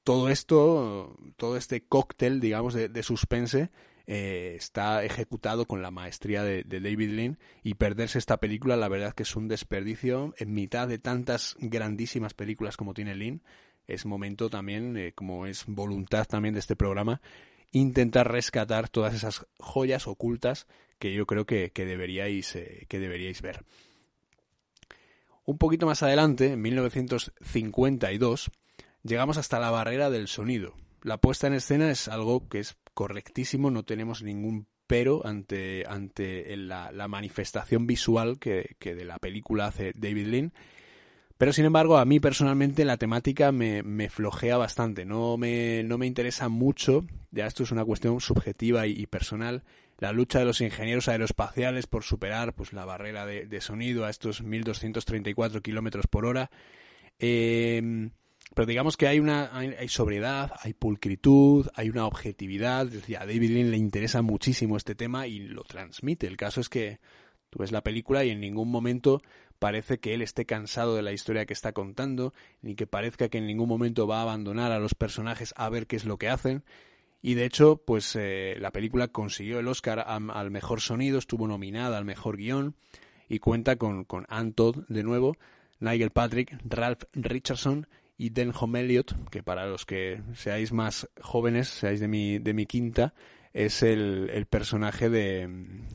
Todo 0.04 0.28
esto, 0.28 1.16
todo 1.36 1.56
este 1.56 1.82
cóctel, 1.82 2.38
digamos, 2.38 2.74
de, 2.74 3.02
suspense, 3.02 3.70
eh, 4.06 4.54
está 4.56 5.04
ejecutado 5.04 5.66
con 5.66 5.82
la 5.82 5.90
maestría 5.90 6.44
de, 6.44 6.62
David 6.62 7.10
Lean 7.10 7.38
y 7.64 7.74
perderse 7.74 8.18
esta 8.18 8.38
película, 8.38 8.76
la 8.76 8.88
verdad 8.88 9.14
que 9.14 9.24
es 9.24 9.34
un 9.34 9.48
desperdicio 9.48 10.34
en 10.38 10.54
mitad 10.54 10.86
de 10.86 10.98
tantas 10.98 11.56
grandísimas 11.58 12.32
películas 12.32 12.76
como 12.76 12.94
tiene 12.94 13.16
Lean. 13.16 13.42
Es 13.88 14.06
momento 14.06 14.48
también, 14.48 14.96
eh, 14.96 15.12
como 15.12 15.46
es 15.46 15.64
voluntad 15.66 16.26
también 16.26 16.54
de 16.54 16.60
este 16.60 16.76
programa, 16.76 17.20
intentar 17.72 18.30
rescatar 18.30 18.88
todas 18.88 19.14
esas 19.14 19.46
joyas 19.58 20.06
ocultas 20.06 20.66
que 20.98 21.12
yo 21.12 21.26
creo 21.26 21.44
que, 21.44 21.70
deberíais, 21.74 22.54
eh, 22.56 22.86
que 22.88 22.98
deberíais 22.98 23.42
ver. 23.42 23.64
Un 25.44 25.58
poquito 25.58 25.86
más 25.86 26.02
adelante, 26.02 26.52
en 26.52 26.62
1952, 26.62 28.50
llegamos 29.02 29.36
hasta 29.36 29.60
la 29.60 29.70
barrera 29.70 30.10
del 30.10 30.28
sonido. 30.28 30.74
La 31.06 31.18
puesta 31.18 31.46
en 31.46 31.54
escena 31.54 31.90
es 31.90 32.08
algo 32.08 32.48
que 32.48 32.58
es 32.58 32.76
correctísimo, 32.92 33.70
no 33.70 33.84
tenemos 33.84 34.22
ningún 34.22 34.66
pero 34.86 35.26
ante, 35.26 35.84
ante 35.88 36.56
la, 36.56 36.90
manifestación 37.08 37.86
visual 37.86 38.38
que, 38.38 38.76
que, 38.78 38.94
de 38.94 39.04
la 39.04 39.18
película 39.18 39.66
hace 39.66 39.92
David 39.96 40.26
Lean 40.26 40.52
pero 41.38 41.52
sin 41.52 41.66
embargo, 41.66 41.98
a 41.98 42.04
mí 42.04 42.18
personalmente 42.18 42.84
la 42.84 42.96
temática 42.96 43.52
me, 43.52 44.08
flojea 44.08 44.56
bastante, 44.56 45.04
no 45.04 45.36
me, 45.36 45.82
no 45.82 45.98
me 45.98 46.06
interesa 46.06 46.48
mucho, 46.48 47.04
ya 47.30 47.46
esto 47.46 47.62
es 47.62 47.72
una 47.72 47.84
cuestión 47.84 48.20
subjetiva 48.20 48.86
y, 48.86 49.06
personal, 49.06 49.62
la 49.98 50.12
lucha 50.12 50.38
de 50.38 50.46
los 50.46 50.62
ingenieros 50.62 51.08
aeroespaciales 51.08 51.86
por 51.86 52.04
superar 52.04 52.54
pues, 52.54 52.72
la 52.72 52.86
barrera 52.86 53.26
de, 53.26 53.60
sonido 53.60 54.06
a 54.06 54.10
estos 54.10 54.42
1234 54.42 55.60
kilómetros 55.60 56.06
por 56.06 56.24
hora. 56.24 56.50
Em, 57.18 58.12
pero 58.56 58.64
digamos 58.64 58.96
que 58.96 59.06
hay 59.06 59.20
una 59.20 59.54
hay, 59.54 59.88
sobriedad, 59.88 60.50
hay 60.62 60.72
pulcritud, 60.72 61.68
hay 61.74 61.90
una 61.90 62.06
objetividad. 62.06 62.88
a 62.88 63.26
David 63.26 63.50
Lean 63.50 63.70
le 63.70 63.76
interesa 63.76 64.22
muchísimo 64.22 64.78
este 64.78 64.94
tema 64.94 65.26
y 65.26 65.40
lo 65.40 65.62
transmite. 65.62 66.26
El 66.26 66.38
caso 66.38 66.62
es 66.62 66.70
que 66.70 66.98
tú 67.50 67.58
ves 67.58 67.70
la 67.70 67.82
película 67.82 68.24
y 68.24 68.30
en 68.30 68.40
ningún 68.40 68.70
momento 68.70 69.20
parece 69.58 70.00
que 70.00 70.14
él 70.14 70.22
esté 70.22 70.46
cansado 70.46 70.96
de 70.96 71.02
la 71.02 71.12
historia 71.12 71.44
que 71.44 71.52
está 71.52 71.72
contando, 71.72 72.32
ni 72.62 72.76
que 72.76 72.86
parezca 72.86 73.28
que 73.28 73.36
en 73.36 73.46
ningún 73.46 73.68
momento 73.68 74.06
va 74.06 74.20
a 74.20 74.22
abandonar 74.22 74.72
a 74.72 74.78
los 74.78 74.94
personajes 74.94 75.52
a 75.58 75.68
ver 75.68 75.86
qué 75.86 75.96
es 75.96 76.06
lo 76.06 76.16
que 76.16 76.30
hacen. 76.30 76.64
Y 77.20 77.34
de 77.34 77.44
hecho, 77.44 77.82
pues 77.84 78.16
eh, 78.16 78.56
la 78.58 78.72
película 78.72 79.08
consiguió 79.08 79.58
el 79.58 79.68
Oscar 79.68 80.02
al 80.06 80.50
mejor 80.50 80.80
sonido, 80.80 81.18
estuvo 81.18 81.46
nominada 81.46 81.98
al 81.98 82.06
mejor 82.06 82.38
guion 82.38 82.74
y 83.28 83.38
cuenta 83.38 83.76
con, 83.76 84.04
con 84.04 84.24
Ann 84.30 84.54
Todd 84.54 84.86
de 84.88 85.02
nuevo, 85.02 85.36
Nigel 85.78 86.10
Patrick, 86.10 86.56
Ralph 86.64 87.02
Richardson 87.12 87.86
y 88.18 88.30
Denholm 88.30 88.76
Elliott, 88.76 89.30
que 89.30 89.42
para 89.42 89.66
los 89.66 89.84
que 89.84 90.22
seáis 90.34 90.72
más 90.72 91.08
jóvenes, 91.20 91.68
seáis 91.68 92.00
de 92.00 92.08
mi, 92.08 92.38
de 92.38 92.54
mi 92.54 92.66
quinta, 92.66 93.14
es 93.52 93.82
el, 93.82 94.30
el 94.32 94.46
personaje 94.46 95.10
de, 95.10 95.48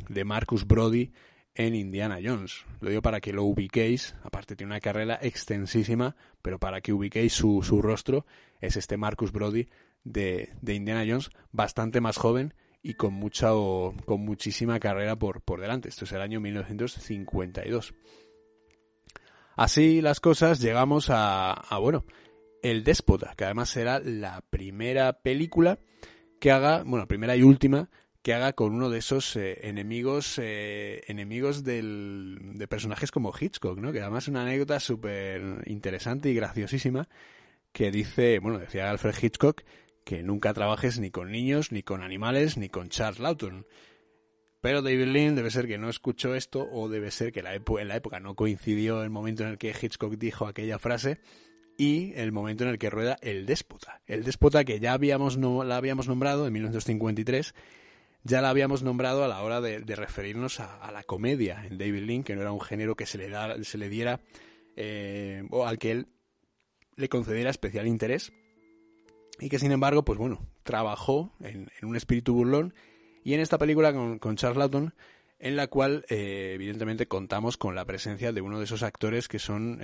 de 0.09 0.23
Marcus 0.23 0.65
Brody 0.65 1.11
en 1.55 1.75
Indiana 1.75 2.19
Jones. 2.23 2.65
Lo 2.79 2.89
digo 2.89 3.01
para 3.01 3.21
que 3.21 3.33
lo 3.33 3.43
ubiquéis, 3.43 4.15
aparte 4.23 4.55
tiene 4.55 4.71
una 4.71 4.79
carrera 4.79 5.19
extensísima, 5.21 6.15
pero 6.41 6.59
para 6.59 6.81
que 6.81 6.93
ubiquéis 6.93 7.33
su, 7.33 7.61
su 7.63 7.81
rostro, 7.81 8.25
es 8.59 8.77
este 8.77 8.97
Marcus 8.97 9.31
Brody 9.31 9.67
de, 10.03 10.53
de, 10.61 10.73
Indiana 10.73 11.05
Jones, 11.07 11.29
bastante 11.51 12.01
más 12.01 12.17
joven 12.17 12.53
y 12.81 12.95
con 12.95 13.13
mucha 13.13 13.53
o, 13.53 13.93
con 14.05 14.21
muchísima 14.21 14.79
carrera 14.79 15.15
por, 15.15 15.41
por 15.41 15.61
delante. 15.61 15.89
Esto 15.89 16.05
es 16.05 16.11
el 16.13 16.21
año 16.21 16.39
1952. 16.39 17.93
Así 19.61 20.01
las 20.01 20.19
cosas, 20.19 20.59
llegamos 20.59 21.11
a, 21.11 21.51
a 21.51 21.77
bueno, 21.77 22.03
El 22.63 22.83
Déspota, 22.83 23.35
que 23.37 23.45
además 23.45 23.69
será 23.69 23.99
la 23.99 24.41
primera 24.49 25.21
película 25.21 25.77
que 26.39 26.49
haga, 26.49 26.81
bueno, 26.83 27.07
primera 27.07 27.35
y 27.35 27.43
última 27.43 27.91
que 28.23 28.33
haga 28.33 28.53
con 28.53 28.73
uno 28.73 28.89
de 28.89 28.97
esos 28.97 29.35
eh, 29.35 29.59
enemigos 29.69 30.39
eh, 30.41 31.03
enemigos 31.05 31.63
del, 31.63 32.39
de 32.55 32.67
personajes 32.67 33.11
como 33.11 33.31
Hitchcock, 33.39 33.77
¿no? 33.77 33.91
Que 33.91 34.01
además 34.01 34.23
es 34.23 34.29
una 34.29 34.41
anécdota 34.41 34.79
súper 34.79 35.61
interesante 35.67 36.31
y 36.31 36.33
graciosísima 36.33 37.07
que 37.71 37.91
dice, 37.91 38.39
bueno, 38.39 38.57
decía 38.57 38.89
Alfred 38.89 39.13
Hitchcock 39.21 39.61
que 40.03 40.23
nunca 40.23 40.55
trabajes 40.55 40.99
ni 40.99 41.11
con 41.11 41.31
niños, 41.31 41.71
ni 41.71 41.83
con 41.83 42.01
animales, 42.01 42.57
ni 42.57 42.69
con 42.69 42.89
Charles 42.89 43.19
Lawton. 43.19 43.67
Pero 44.61 44.81
David 44.81 45.07
Lean 45.07 45.35
debe 45.35 45.49
ser 45.49 45.67
que 45.67 45.77
no 45.77 45.89
escuchó 45.89 46.35
esto 46.35 46.67
o 46.71 46.87
debe 46.87 47.11
ser 47.11 47.31
que 47.31 47.41
la 47.41 47.55
en 47.55 47.87
la 47.87 47.95
época 47.95 48.19
no 48.19 48.35
coincidió 48.35 49.03
el 49.03 49.09
momento 49.09 49.43
en 49.43 49.49
el 49.49 49.57
que 49.57 49.73
Hitchcock 49.79 50.13
dijo 50.17 50.45
aquella 50.45 50.77
frase 50.77 51.19
y 51.77 52.13
el 52.13 52.31
momento 52.31 52.63
en 52.63 52.69
el 52.69 52.77
que 52.77 52.91
rueda 52.91 53.17
El 53.21 53.45
Déspota. 53.45 54.01
El 54.05 54.23
Déspota 54.23 54.63
que 54.63 54.79
ya 54.79 54.93
habíamos 54.93 55.37
no, 55.37 55.63
la 55.63 55.77
habíamos 55.77 56.07
nombrado 56.07 56.45
en 56.45 56.53
1953 56.53 57.55
ya 58.23 58.41
la 58.41 58.49
habíamos 58.49 58.83
nombrado 58.83 59.23
a 59.23 59.27
la 59.27 59.41
hora 59.41 59.61
de, 59.61 59.79
referirnos 59.95 60.59
a, 60.59 60.91
la 60.91 61.03
comedia 61.03 61.65
en 61.65 61.77
David 61.77 62.03
Lynn, 62.03 62.23
que 62.23 62.35
no 62.35 62.41
era 62.41 62.51
un 62.51 62.61
género 62.61 62.95
que 62.95 63.05
se 63.05 63.17
le, 63.17 63.29
da, 63.29 63.61
se 63.63 63.77
le 63.77 63.89
diera 63.89 64.21
eh, 64.75 65.43
o 65.49 65.65
al 65.65 65.79
que 65.79 65.91
él 65.91 66.07
le 66.95 67.09
concediera 67.09 67.49
especial 67.49 67.87
interés 67.87 68.31
y 69.39 69.49
que 69.49 69.57
sin 69.57 69.71
embargo, 69.71 70.05
pues 70.05 70.19
bueno, 70.19 70.45
trabajó 70.63 71.33
en, 71.39 71.67
un 71.81 71.95
espíritu 71.95 72.33
burlón 72.35 72.75
y 73.23 73.33
en 73.33 73.39
esta 73.39 73.57
película 73.57 73.93
con, 73.93 74.35
Charles 74.35 74.57
Lawton 74.57 74.93
en 75.39 75.55
la 75.55 75.67
cual 75.67 76.05
eh, 76.09 76.51
evidentemente 76.53 77.07
contamos 77.07 77.57
con 77.57 77.73
la 77.75 77.85
presencia 77.85 78.31
de 78.31 78.41
uno 78.41 78.59
de 78.59 78.65
esos 78.65 78.83
actores 78.83 79.27
que 79.27 79.39
son 79.39 79.81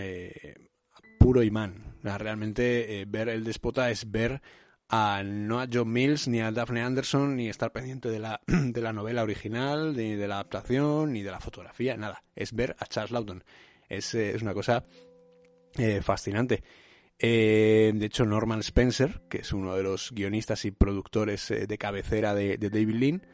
puro 1.18 1.42
imán. 1.42 1.96
Realmente 2.04 3.06
ver 3.08 3.30
el 3.30 3.44
despota 3.44 3.90
es 3.90 4.12
ver 4.12 4.42
a 4.90 5.22
no 5.24 5.60
a 5.60 5.68
John 5.72 5.92
Mills 5.92 6.28
ni 6.28 6.40
a 6.40 6.52
Daphne 6.52 6.82
Anderson 6.82 7.36
ni 7.36 7.50
estar 7.50 7.72
pendiente 7.72 8.10
de 8.10 8.20
la, 8.20 8.42
de 8.48 8.82
la 8.82 8.94
novela 8.94 9.24
original, 9.24 9.96
ni 9.96 10.16
de 10.16 10.28
la 10.28 10.36
adaptación, 10.36 11.14
ni 11.14 11.24
de 11.24 11.32
la 11.32 11.40
fotografía, 11.40 11.98
nada. 11.98 12.24
Es 12.36 12.54
ver 12.54 12.76
a 12.80 12.86
Charles 12.86 13.12
Lawton. 13.12 13.44
Es, 13.90 14.14
eh, 14.16 14.36
es 14.36 14.42
una 14.42 14.54
cosa 14.54 14.86
eh, 15.78 16.02
fascinante. 16.02 16.64
Eh, 17.20 17.92
de 17.96 18.06
hecho, 18.06 18.26
Norman 18.26 18.60
Spencer, 18.60 19.22
que 19.30 19.40
es 19.40 19.54
uno 19.54 19.76
de 19.76 19.84
los 19.84 20.12
guionistas 20.12 20.66
y 20.66 20.72
productores 20.72 21.48
de 21.50 21.78
cabecera 21.78 22.36
de, 22.36 22.58
David 22.58 22.96
Lean, 22.96 23.28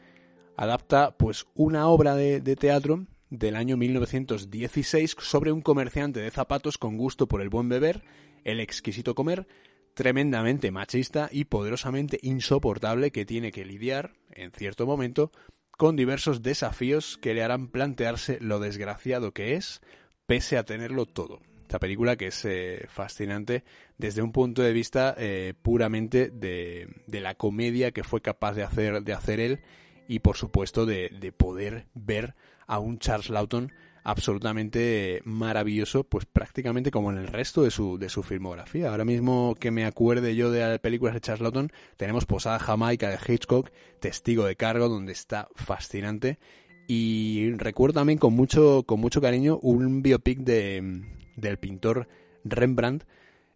adapta 0.56 1.16
pues 1.16 1.46
una 1.54 1.88
obra 1.88 2.16
de, 2.16 2.40
de 2.40 2.56
teatro 2.56 3.06
del 3.30 3.56
año 3.56 3.76
1916 3.76 5.16
sobre 5.18 5.52
un 5.52 5.60
comerciante 5.60 6.20
de 6.20 6.30
zapatos 6.30 6.78
con 6.78 6.96
gusto 6.96 7.26
por 7.26 7.42
el 7.42 7.48
buen 7.48 7.68
beber, 7.68 8.04
el 8.44 8.60
exquisito 8.60 9.14
comer, 9.14 9.46
tremendamente 9.94 10.70
machista 10.70 11.28
y 11.30 11.44
poderosamente 11.44 12.18
insoportable 12.22 13.10
que 13.10 13.24
tiene 13.24 13.52
que 13.52 13.64
lidiar, 13.64 14.14
en 14.30 14.50
cierto 14.52 14.86
momento, 14.86 15.30
con 15.70 15.96
diversos 15.96 16.42
desafíos 16.42 17.18
que 17.18 17.34
le 17.34 17.42
harán 17.42 17.68
plantearse 17.68 18.38
lo 18.40 18.60
desgraciado 18.60 19.32
que 19.32 19.54
es, 19.54 19.80
pese 20.26 20.56
a 20.56 20.64
tenerlo 20.64 21.06
todo. 21.06 21.40
Esta 21.64 21.78
película 21.78 22.16
que 22.16 22.26
es 22.26 22.44
eh, 22.44 22.86
fascinante 22.88 23.64
desde 23.96 24.20
un 24.20 24.32
punto 24.32 24.60
de 24.60 24.74
vista 24.74 25.14
eh, 25.16 25.54
puramente 25.62 26.28
de, 26.28 26.88
de, 27.06 27.20
la 27.20 27.34
comedia 27.36 27.90
que 27.90 28.04
fue 28.04 28.20
capaz 28.20 28.52
de 28.52 28.62
hacer, 28.62 29.02
de 29.02 29.12
hacer 29.14 29.40
él 29.40 29.60
y 30.06 30.18
por 30.18 30.36
supuesto 30.36 30.84
de, 30.84 31.10
de 31.18 31.32
poder 31.32 31.86
ver 31.94 32.34
a 32.66 32.78
un 32.80 32.98
Charles 32.98 33.30
Lawton 33.30 33.72
absolutamente 34.04 35.22
maravilloso, 35.24 36.04
pues 36.04 36.26
prácticamente 36.26 36.90
como 36.90 37.10
en 37.10 37.16
el 37.16 37.28
resto 37.28 37.62
de 37.62 37.70
su, 37.70 37.96
de 37.96 38.10
su 38.10 38.22
filmografía. 38.22 38.90
Ahora 38.90 39.06
mismo 39.06 39.56
que 39.58 39.70
me 39.70 39.86
acuerde 39.86 40.36
yo 40.36 40.50
de 40.50 40.78
películas 40.80 41.14
de 41.14 41.22
Charles 41.22 41.40
Lawton, 41.40 41.72
tenemos 41.96 42.26
Posada 42.26 42.58
Jamaica 42.58 43.08
de 43.08 43.18
Hitchcock, 43.26 43.70
Testigo 44.00 44.44
de 44.44 44.56
Cargo, 44.56 44.90
donde 44.90 45.12
está 45.12 45.48
fascinante. 45.54 46.38
Y 46.86 47.50
recuerdo 47.52 47.94
también 47.94 48.18
con 48.18 48.34
mucho, 48.34 48.82
con 48.82 49.00
mucho 49.00 49.22
cariño 49.22 49.58
un 49.62 50.02
biopic 50.02 50.40
de, 50.40 51.23
del 51.36 51.58
pintor 51.58 52.08
Rembrandt, 52.44 53.04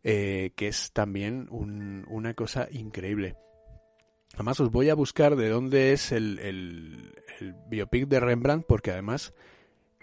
eh, 0.04 0.52
que 0.56 0.68
es 0.68 0.92
también 0.92 1.48
una 1.50 2.34
cosa 2.34 2.68
increíble. 2.70 3.36
Además 4.34 4.60
os 4.60 4.70
voy 4.70 4.88
a 4.88 4.94
buscar 4.94 5.36
de 5.36 5.48
dónde 5.48 5.92
es 5.92 6.12
el, 6.12 7.12
biopic 7.68 8.06
de 8.08 8.20
Rembrandt, 8.20 8.66
porque 8.66 8.92
además 8.92 9.34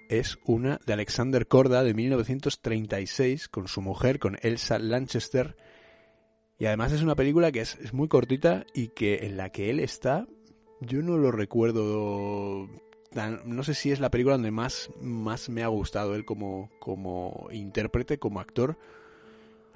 es 0.09 0.37
una 0.45 0.79
de 0.85 0.93
Alexander 0.93 1.47
Korda 1.47 1.83
de 1.83 1.93
1936 1.93 3.47
con 3.47 3.67
su 3.67 3.81
mujer, 3.81 4.19
con 4.19 4.37
Elsa 4.41 4.79
Lanchester. 4.79 5.55
Y 6.59 6.65
además 6.65 6.91
es 6.91 7.01
una 7.01 7.15
película 7.15 7.51
que 7.51 7.61
es, 7.61 7.93
muy 7.93 8.07
cortita 8.07 8.65
y 8.73 8.89
que 8.89 9.25
en 9.25 9.37
la 9.37 9.51
que 9.51 9.69
él 9.69 9.79
está, 9.79 10.27
yo 10.81 11.01
no 11.01 11.17
lo 11.17 11.31
recuerdo 11.31 12.69
no 13.45 13.63
sé 13.63 13.73
si 13.73 13.91
es 13.91 13.99
la 13.99 14.11
película 14.11 14.35
donde 14.35 14.51
más, 14.51 14.89
más 15.01 15.49
me 15.49 15.63
ha 15.63 15.67
gustado 15.67 16.15
él 16.15 16.25
como, 16.25 16.69
como 16.79 17.47
intérprete, 17.51 18.19
como 18.19 18.39
actor. 18.39 18.77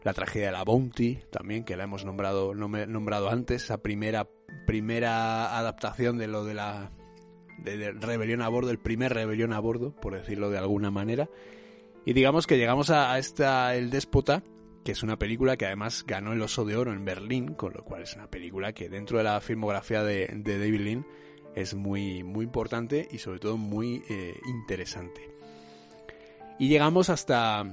La 0.04 0.14
tragedia 0.14 0.48
de 0.48 0.54
la 0.54 0.64
Bounty, 0.64 1.20
también, 1.30 1.66
que 1.66 1.76
la 1.76 1.84
hemos 1.84 2.06
nombrado, 2.06 2.54
nombrado 2.54 3.30
antes, 3.30 3.66
esa 3.66 3.82
primera, 3.82 4.30
primera 4.66 5.58
adaptación 5.58 6.18
de 6.18 6.28
lo 6.28 6.46
de 6.46 6.54
la 6.54 6.92
de, 7.64 7.92
rebelión 7.92 8.42
a 8.42 8.50
bordo, 8.50 8.72
el 8.72 8.80
primer 8.80 9.14
rebelión 9.14 9.54
a 9.54 9.60
bordo, 9.60 9.92
por 9.92 10.14
decirlo 10.14 10.50
de 10.50 10.58
alguna 10.58 10.92
manera. 10.92 11.30
Y 12.06 12.14
digamos 12.14 12.48
que 12.48 12.58
llegamos 12.58 12.90
a, 12.90 13.18
esta 13.20 13.76
El 13.76 13.90
Déspota, 13.90 14.44
que 14.84 14.94
es 14.94 15.04
una 15.04 15.20
película 15.20 15.58
que 15.58 15.66
además 15.66 16.06
ganó 16.08 16.34
el 16.34 16.42
Oso 16.42 16.66
de 16.66 16.78
Oro 16.78 16.94
en 16.94 17.06
Berlín, 17.06 17.54
con 17.54 17.74
lo 17.74 17.84
cual 17.84 18.04
es 18.04 18.16
una 18.16 18.30
película 18.30 18.74
que 18.74 18.90
dentro 18.90 19.18
de 19.18 19.26
la 19.26 19.42
filmografía 19.42 20.04
de, 20.04 20.28
David 20.28 20.80
Lean 20.80 21.06
es 21.56 21.74
muy, 21.74 22.24
muy 22.24 22.46
importante 22.46 23.08
y 23.12 23.18
sobre 23.18 23.40
todo 23.40 23.58
muy 23.58 24.04
eh, 24.10 24.40
interesante. 24.48 25.30
Y 26.58 26.68
llegamos 26.68 27.10
hasta, 27.10 27.66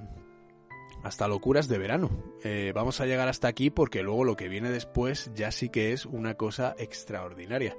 hasta 1.03 1.29
Locuras 1.29 1.69
de 1.69 1.79
Verano. 1.79 2.11
Eh, 2.45 2.73
vamos 2.75 3.01
a 3.01 3.07
llegar 3.07 3.29
hasta 3.29 3.49
aquí 3.49 3.71
porque 3.71 4.03
luego 4.03 4.25
lo 4.25 4.37
que 4.37 4.49
viene 4.49 4.71
después 4.71 5.31
ya 5.35 5.51
sí 5.51 5.69
que 5.69 5.93
es 5.93 6.07
una 6.07 6.35
cosa 6.35 6.75
extraordinaria 6.79 7.77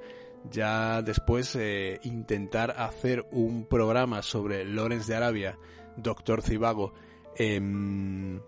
ya 0.52 1.02
después 1.02 1.56
eh, 1.56 2.00
intentar 2.04 2.72
hacer 2.78 3.26
un 3.32 3.66
programa 3.66 4.22
sobre 4.22 4.66
Lorenz 4.66 5.08
de 5.08 5.16
Arabia, 5.16 5.58
Doctor 5.98 6.42
Cibago, 6.42 6.94
em, 7.36 8.40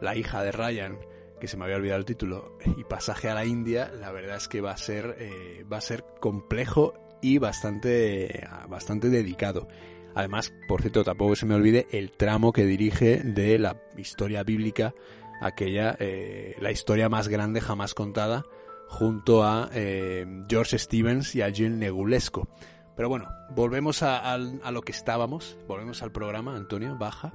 la 0.00 0.16
hija 0.16 0.42
de 0.42 0.52
Ryan, 0.52 0.98
que 1.40 1.48
se 1.48 1.56
me 1.56 1.64
había 1.64 1.76
olvidado 1.76 1.98
el 1.98 2.04
título, 2.04 2.58
y 2.76 2.84
Pasaje 2.84 3.28
a 3.28 3.34
la 3.34 3.44
India, 3.44 3.90
la 3.98 4.10
verdad 4.12 4.36
es 4.36 4.48
que 4.48 4.60
va 4.60 4.72
a 4.72 4.76
ser, 4.76 5.16
eh, 5.18 5.64
va 5.70 5.78
a 5.78 5.82
ser 5.82 6.04
complejo 6.20 6.94
y 7.20 7.38
bastante, 7.38 8.46
bastante 8.68 9.08
dedicado. 9.10 9.68
Además, 10.14 10.52
por 10.66 10.80
cierto, 10.80 11.04
tampoco 11.04 11.36
se 11.36 11.44
me 11.44 11.54
olvide 11.54 11.86
el 11.90 12.10
tramo 12.12 12.52
que 12.52 12.64
dirige 12.64 13.22
de 13.22 13.58
la 13.58 13.76
historia 13.98 14.42
bíblica, 14.44 14.94
aquella, 15.42 15.94
eh, 15.98 16.56
la 16.58 16.70
historia 16.70 17.10
más 17.10 17.28
grande 17.28 17.60
jamás 17.60 17.92
contada, 17.92 18.46
junto 18.88 19.44
a 19.44 19.68
eh, 19.74 20.24
George 20.48 20.78
Stevens 20.78 21.34
y 21.34 21.42
a 21.42 21.50
Jill 21.50 21.78
Negulesco. 21.78 22.48
Pero 22.96 23.10
bueno, 23.10 23.28
volvemos 23.50 24.02
a, 24.02 24.38
lo 24.38 24.80
que 24.80 24.92
estábamos, 24.92 25.58
volvemos 25.68 26.02
al 26.02 26.12
programa, 26.12 26.56
Antonio, 26.56 26.96
baja, 26.98 27.34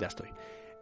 ya 0.00 0.06
estoy. 0.06 0.30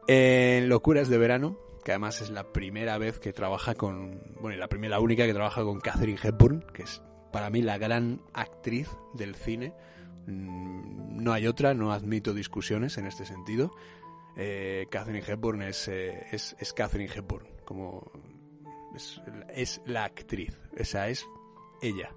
En 0.07 0.69
Locuras 0.69 1.09
de 1.09 1.19
Verano, 1.19 1.59
que 1.85 1.93
además 1.93 2.21
es 2.21 2.31
la 2.31 2.53
primera 2.53 2.99
vez 2.99 3.19
que 3.19 3.33
trabaja 3.33 3.75
con, 3.75 4.21
bueno, 4.41 4.57
la 4.59 4.69
primera, 4.69 4.97
la 4.97 5.01
única 5.01 5.27
que 5.27 5.35
trabaja 5.35 5.63
con 5.63 5.81
Catherine 5.81 6.19
Hepburn, 6.23 6.65
que 6.73 6.83
es 6.83 7.03
para 7.33 7.51
mí 7.51 7.63
la 7.63 7.79
gran 7.79 8.23
actriz 8.33 8.89
del 9.15 9.35
cine. 9.35 9.75
Mm, 10.27 11.23
no 11.23 11.33
hay 11.33 11.47
otra, 11.47 11.75
no 11.75 11.93
admito 11.93 12.35
discusiones 12.35 12.99
en 12.99 13.07
este 13.07 13.25
sentido. 13.25 13.75
Eh, 14.37 14.87
Catherine 14.91 15.25
Hepburn 15.27 15.63
es, 15.63 15.89
eh, 15.89 16.27
es, 16.31 16.57
es 16.59 16.73
Catherine 16.73 17.13
Hepburn, 17.13 17.47
como 17.65 18.11
es, 19.55 19.81
la 19.87 20.05
actriz, 20.05 20.59
esa 20.77 21.09
es 21.09 21.27
ella. 21.81 22.15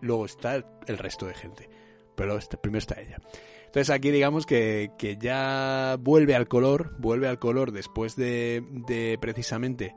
Luego 0.00 0.26
está 0.26 0.56
el 0.86 0.98
resto 0.98 1.26
de 1.26 1.34
gente, 1.34 1.70
pero 2.14 2.36
este, 2.36 2.56
primero 2.56 2.78
está 2.78 3.00
ella. 3.00 3.18
Entonces 3.66 3.90
aquí 3.90 4.10
digamos 4.10 4.46
que, 4.46 4.90
ya 5.20 5.96
vuelve 6.00 6.34
al 6.34 6.48
color, 6.48 6.94
vuelve 6.98 7.28
al 7.28 7.38
color 7.38 7.72
después 7.72 8.16
de, 8.16 9.18
precisamente 9.20 9.94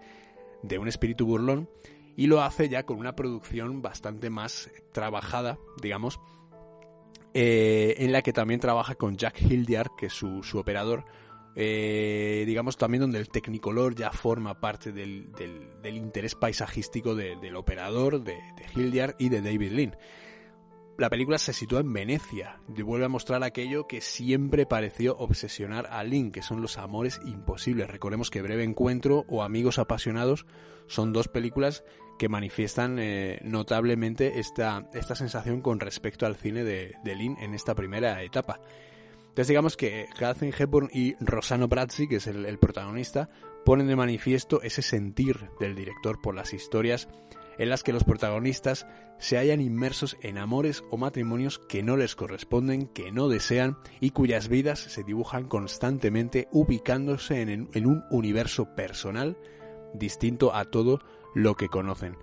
de 0.63 0.77
un 0.77 0.88
espíritu 0.88 1.25
burlón 1.25 1.69
y 2.17 2.27
lo 2.27 2.41
hace 2.41 2.67
ya 2.67 2.84
con 2.84 2.97
una 2.97 3.15
producción 3.15 3.82
bastante 3.82 4.29
más 4.29 4.69
trabajada, 4.91 5.58
digamos, 5.82 6.19
eh, 7.34 7.95
en 7.99 8.12
la 8.12 8.21
que 8.21 8.34
también 8.34 8.60
trabaja 8.60 8.95
con 8.95 9.15
Jack 9.15 9.41
Hildyard, 9.41 9.91
que 9.97 10.08
es 10.08 10.13
su, 10.13 10.43
su 10.43 10.58
operador, 10.58 11.05
eh, 11.55 12.43
digamos 12.45 12.77
también 12.77 13.01
donde 13.01 13.19
el 13.19 13.29
Technicolor 13.29 13.95
ya 13.95 14.12
forma 14.12 14.60
parte 14.60 14.91
del, 14.91 15.32
del, 15.32 15.95
interés 15.95 16.36
paisajístico 16.36 17.15
del 17.15 17.55
operador, 17.55 18.21
de, 18.23 18.34
de 18.34 18.65
Hildyard 18.75 19.15
y 19.19 19.29
de 19.29 19.41
David 19.41 19.71
Lean. 19.71 19.95
La 20.99 21.09
película 21.09 21.38
se 21.38 21.53
sitúa 21.53 21.79
en 21.79 21.93
Venecia 21.93 22.59
y 22.75 22.81
vuelve 22.81 23.05
a 23.05 23.09
mostrar 23.09 23.41
aquello 23.41 23.88
que 23.88 24.01
siempre 24.01 24.65
pareció 24.65 25.15
obsesionar 25.15 25.88
a 25.91 26.03
Lin, 26.03 26.33
que 26.33 26.41
son 26.41 26.62
los 26.62 26.77
amores 26.77 27.21
imposibles. 27.25 27.89
Recordemos 27.89 28.29
que 28.29 28.41
Breve 28.41 28.65
Encuentro 28.65 29.23
o 29.29 29.41
Amigos 29.41 29.79
Apasionados 29.79 30.45
son 30.88 31.13
dos 31.13 31.29
películas 31.29 31.85
que 32.17 32.27
manifiestan 32.27 32.99
eh, 32.99 33.39
notablemente 33.45 34.39
esta, 34.41 34.89
esta 34.93 35.15
sensación 35.15 35.62
con 35.62 35.79
respecto 35.79 36.25
al 36.25 36.35
cine 36.35 36.65
de, 36.65 36.97
de 37.05 37.15
Lin 37.15 37.38
en 37.39 37.53
esta 37.53 37.75
primera 37.75 38.21
etapa. 38.21 38.59
Entonces 39.29 39.47
digamos 39.47 39.77
que 39.77 40.09
Catherine 40.17 40.53
Hepburn 40.57 40.89
y 40.91 41.15
Rosano 41.23 41.69
Brazzi, 41.69 42.09
que 42.09 42.17
es 42.17 42.27
el, 42.27 42.59
protagonista, 42.59 43.29
ponen 43.63 43.88
de 43.88 43.95
manifiesto 43.95 44.62
ese 44.63 44.81
sentir 44.81 45.49
del 45.62 45.75
director 45.75 46.19
por 46.21 46.35
las 46.35 46.53
historias 46.53 47.07
en 47.60 47.69
las 47.69 47.84
que 47.84 47.93
los 47.93 48.04
protagonistas 48.04 48.88
se 49.20 49.38
hallan 49.38 49.62
inmersos 49.62 50.18
en 50.22 50.39
amores 50.39 50.84
o 50.89 50.97
matrimonios 50.97 51.60
que 51.60 51.84
no 51.84 51.95
les 51.97 52.16
corresponden, 52.16 52.88
que 52.88 53.12
no 53.12 53.28
desean 53.28 53.78
y 53.99 54.10
cuyas 54.10 54.47
vidas 54.47 54.80
se 54.80 55.03
dibujan 55.03 55.47
constantemente 55.47 56.47
ubicándose 56.51 57.41
en, 57.41 57.70
en 57.72 57.86
un 57.86 58.03
universo 58.10 58.74
personal 58.74 59.38
distinto 59.93 60.55
a 60.55 60.66
todo 60.66 60.99
lo 61.36 61.55
que 61.55 61.70
conocen. 61.70 62.18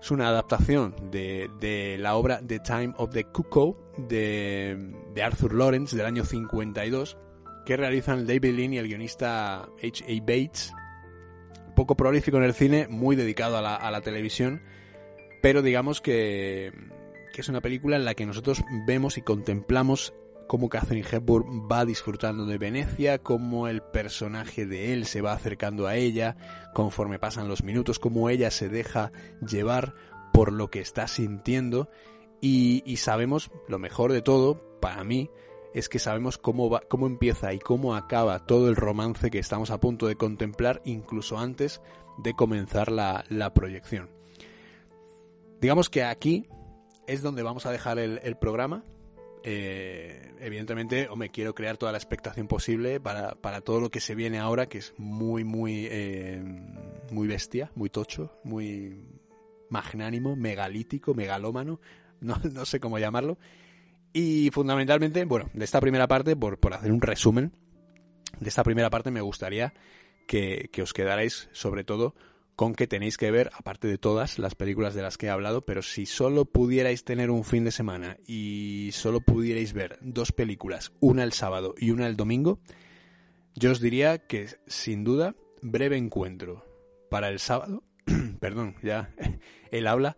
Es 0.00 0.10
una 0.12 0.28
adaptación 0.28 0.94
de, 1.10 1.96
la 1.98 2.14
obra 2.14 2.40
The 2.46 2.60
Time 2.60 2.94
of 2.96 3.10
the 3.10 3.24
Cuckoo 3.24 3.76
de, 3.96 4.94
Arthur 5.22 5.54
Lawrence 5.54 5.96
del 5.96 6.06
año 6.06 6.24
52 6.24 7.18
que 7.66 7.76
realizan 7.76 8.26
David 8.26 8.54
Lean 8.54 8.74
y 8.74 8.78
el 8.78 8.86
guionista 8.86 9.68
H.A. 9.82 10.20
Bates. 10.20 10.72
Poco 11.78 11.96
prolífico 11.96 12.38
en 12.38 12.42
el 12.42 12.54
cine, 12.54 12.88
muy 12.88 13.14
dedicado 13.14 13.56
a 13.56 13.90
la, 13.92 14.00
televisión, 14.00 14.62
pero 15.40 15.62
digamos 15.62 16.00
que, 16.00 16.72
que 17.32 17.40
es 17.40 17.48
una 17.48 17.60
película 17.60 17.94
en 17.94 18.04
la 18.04 18.14
que 18.14 18.26
nosotros 18.26 18.64
vemos 18.84 19.16
y 19.16 19.22
contemplamos 19.22 20.12
cómo 20.48 20.68
Catherine 20.68 21.06
Hepburn 21.08 21.68
va 21.70 21.84
disfrutando 21.84 22.46
de 22.46 22.58
Venecia, 22.58 23.18
cómo 23.18 23.68
el 23.68 23.80
personaje 23.80 24.66
de 24.66 24.92
él 24.92 25.06
se 25.06 25.20
va 25.20 25.34
acercando 25.34 25.86
a 25.86 25.94
ella 25.94 26.36
conforme 26.74 27.20
pasan 27.20 27.46
los 27.46 27.62
minutos, 27.62 28.00
cómo 28.00 28.28
ella 28.28 28.50
se 28.50 28.68
deja 28.68 29.12
llevar 29.40 29.94
por 30.32 30.52
lo 30.52 30.70
que 30.70 30.80
está 30.80 31.06
sintiendo. 31.06 31.88
Y 32.40 32.96
sabemos, 32.96 33.52
lo 33.68 33.78
mejor 33.78 34.12
de 34.12 34.22
todo, 34.22 34.80
para 34.80 35.04
mí, 35.04 35.30
es 35.74 35.88
que 35.88 35.98
sabemos 35.98 36.38
cómo, 36.38 36.70
va, 36.70 36.80
cómo 36.88 37.06
empieza 37.06 37.52
y 37.52 37.58
cómo 37.58 37.94
acaba 37.94 38.46
todo 38.46 38.68
el 38.68 38.76
romance 38.76 39.30
que 39.30 39.38
estamos 39.38 39.70
a 39.70 39.80
punto 39.80 40.06
de 40.06 40.16
contemplar 40.16 40.80
incluso 40.84 41.38
antes 41.38 41.80
de 42.18 42.34
comenzar 42.34 42.90
la, 42.90 43.24
la 43.28 43.54
proyección. 43.54 44.10
Digamos 45.60 45.90
que 45.90 46.04
aquí 46.04 46.46
es 47.06 47.22
donde 47.22 47.42
vamos 47.42 47.66
a 47.66 47.72
dejar 47.72 47.98
el, 47.98 48.36
programa. 48.36 48.84
Eh, 49.42 50.34
evidentemente, 50.40 51.08
me 51.16 51.30
quiero 51.30 51.54
crear 51.54 51.76
toda 51.76 51.90
la 51.92 51.98
expectación 51.98 52.46
posible 52.48 53.00
para, 53.00 53.34
para, 53.34 53.60
todo 53.60 53.80
lo 53.80 53.90
que 53.90 54.00
se 54.00 54.14
viene 54.14 54.38
ahora, 54.38 54.68
que 54.68 54.78
es 54.78 54.94
muy, 54.98 55.42
muy, 55.42 55.88
eh, 55.90 56.42
muy 57.10 57.26
bestia, 57.26 57.72
muy 57.74 57.88
tocho, 57.88 58.38
muy 58.44 59.00
magnánimo, 59.70 60.36
megalítico, 60.36 61.14
megalómano, 61.14 61.80
no, 62.20 62.36
no 62.52 62.64
sé 62.64 62.78
cómo 62.78 62.98
llamarlo. 62.98 63.38
Y 64.18 64.50
fundamentalmente, 64.50 65.24
bueno, 65.26 65.48
de 65.52 65.64
esta 65.64 65.80
primera 65.80 66.08
parte, 66.08 66.34
por, 66.34 66.58
por 66.58 66.74
hacer 66.74 66.90
un 66.90 67.00
resumen, 67.00 67.52
de 68.40 68.48
esta 68.48 68.64
primera 68.64 68.90
parte 68.90 69.12
me 69.12 69.20
gustaría 69.20 69.74
que, 70.26 70.70
que 70.72 70.82
os 70.82 70.92
quedarais 70.92 71.48
sobre 71.52 71.84
todo 71.84 72.16
con 72.56 72.74
que 72.74 72.88
tenéis 72.88 73.16
que 73.16 73.30
ver, 73.30 73.48
aparte 73.54 73.86
de 73.86 73.96
todas 73.96 74.40
las 74.40 74.56
películas 74.56 74.94
de 74.94 75.02
las 75.02 75.18
que 75.18 75.26
he 75.26 75.30
hablado, 75.30 75.64
pero 75.64 75.82
si 75.82 76.04
solo 76.04 76.46
pudierais 76.46 77.04
tener 77.04 77.30
un 77.30 77.44
fin 77.44 77.62
de 77.62 77.70
semana 77.70 78.16
y 78.26 78.90
solo 78.92 79.20
pudierais 79.20 79.72
ver 79.72 79.98
dos 80.00 80.32
películas, 80.32 80.90
una 80.98 81.22
el 81.22 81.32
sábado 81.32 81.76
y 81.78 81.92
una 81.92 82.08
el 82.08 82.16
domingo, 82.16 82.58
yo 83.54 83.70
os 83.70 83.80
diría 83.80 84.26
que 84.26 84.48
sin 84.66 85.04
duda, 85.04 85.36
breve 85.62 85.96
encuentro 85.96 86.64
para 87.08 87.28
el 87.28 87.38
sábado, 87.38 87.84
perdón, 88.40 88.74
ya 88.82 89.14
él 89.70 89.86
habla, 89.86 90.16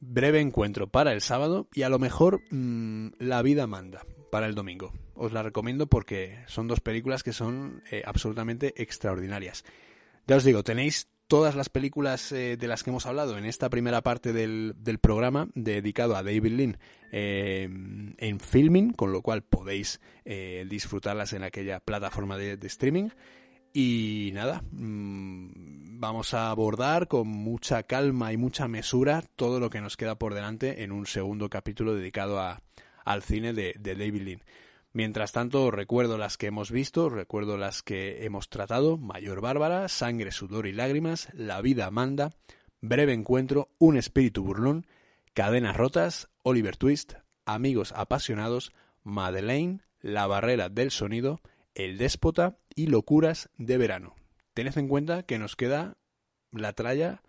breve 0.00 0.40
encuentro 0.40 0.86
para 0.86 1.12
el 1.12 1.20
sábado 1.20 1.68
y 1.74 1.82
a 1.82 1.88
lo 1.88 1.98
mejor 1.98 2.42
mmm, 2.50 3.08
La 3.18 3.42
vida 3.42 3.66
manda 3.66 4.04
para 4.30 4.46
el 4.46 4.54
domingo. 4.54 4.92
Os 5.14 5.32
la 5.32 5.42
recomiendo 5.42 5.86
porque 5.86 6.38
son 6.46 6.68
dos 6.68 6.80
películas 6.80 7.22
que 7.22 7.32
son 7.32 7.82
eh, 7.90 8.02
absolutamente 8.04 8.74
extraordinarias. 8.82 9.64
Ya 10.26 10.36
os 10.36 10.44
digo, 10.44 10.62
tenéis 10.62 11.08
todas 11.26 11.54
las 11.54 11.68
películas 11.68 12.30
eh, 12.32 12.56
de 12.56 12.68
las 12.68 12.82
que 12.82 12.90
hemos 12.90 13.06
hablado 13.06 13.38
en 13.38 13.46
esta 13.46 13.70
primera 13.70 14.02
parte 14.02 14.32
del, 14.32 14.74
del 14.76 14.98
programa 14.98 15.48
dedicado 15.54 16.16
a 16.16 16.22
David 16.22 16.52
Lynn 16.52 16.78
eh, 17.12 17.68
en 18.18 18.40
filming, 18.40 18.92
con 18.92 19.12
lo 19.12 19.22
cual 19.22 19.42
podéis 19.42 20.00
disfrutarlas 20.24 21.32
en 21.32 21.44
aquella 21.44 21.78
plataforma 21.78 22.36
de 22.36 22.58
streaming. 22.66 23.10
Y 23.78 24.30
nada, 24.32 24.62
mmm, 24.72 26.00
vamos 26.00 26.32
a 26.32 26.50
abordar 26.50 27.08
con 27.08 27.28
mucha 27.28 27.82
calma 27.82 28.32
y 28.32 28.38
mucha 28.38 28.68
mesura 28.68 29.22
todo 29.36 29.60
lo 29.60 29.68
que 29.68 29.82
nos 29.82 29.98
queda 29.98 30.18
por 30.18 30.32
delante 30.32 30.82
en 30.82 30.92
un 30.92 31.04
segundo 31.04 31.50
capítulo 31.50 31.94
dedicado 31.94 32.40
a, 32.40 32.62
al 33.04 33.22
cine 33.22 33.52
de, 33.52 33.74
de 33.78 33.94
David 33.94 34.22
Lynn. 34.22 34.42
Mientras 34.94 35.32
tanto, 35.32 35.70
recuerdo 35.70 36.16
las 36.16 36.38
que 36.38 36.46
hemos 36.46 36.70
visto, 36.70 37.10
recuerdo 37.10 37.58
las 37.58 37.82
que 37.82 38.24
hemos 38.24 38.48
tratado, 38.48 38.96
Mayor 38.96 39.42
Bárbara, 39.42 39.88
Sangre, 39.88 40.30
Sudor 40.32 40.66
y 40.66 40.72
Lágrimas, 40.72 41.28
La 41.34 41.60
vida 41.60 41.90
manda, 41.90 42.30
Breve 42.80 43.12
Encuentro, 43.12 43.68
Un 43.76 43.98
Espíritu 43.98 44.42
Burlón, 44.42 44.86
Cadenas 45.34 45.76
Rotas, 45.76 46.30
Oliver 46.44 46.78
Twist, 46.78 47.16
Amigos 47.44 47.92
Apasionados, 47.94 48.72
Madeleine, 49.02 49.82
La 50.00 50.26
Barrera 50.26 50.70
del 50.70 50.90
Sonido, 50.90 51.42
El 51.76 51.98
Déspota 51.98 52.58
y 52.74 52.88
Locuras 52.88 53.50
de 53.58 53.78
Verano. 53.78 54.16
Tened 54.54 54.76
en 54.78 54.88
cuenta 54.88 55.22
que 55.22 55.38
nos 55.38 55.54
queda 55.54 55.98
la 56.50 56.72
tralla, 56.72 57.22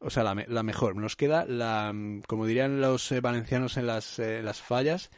o 0.00 0.10
sea, 0.10 0.24
la, 0.24 0.34
la 0.48 0.62
mejor, 0.62 0.96
nos 0.96 1.14
queda 1.14 1.44
la, 1.46 1.94
como 2.26 2.46
dirían 2.46 2.80
los 2.80 3.10
eh, 3.12 3.20
valencianos 3.20 3.76
en 3.76 3.86
las, 3.86 4.18
eh, 4.18 4.42
las 4.42 4.60
fallas, 4.60 5.10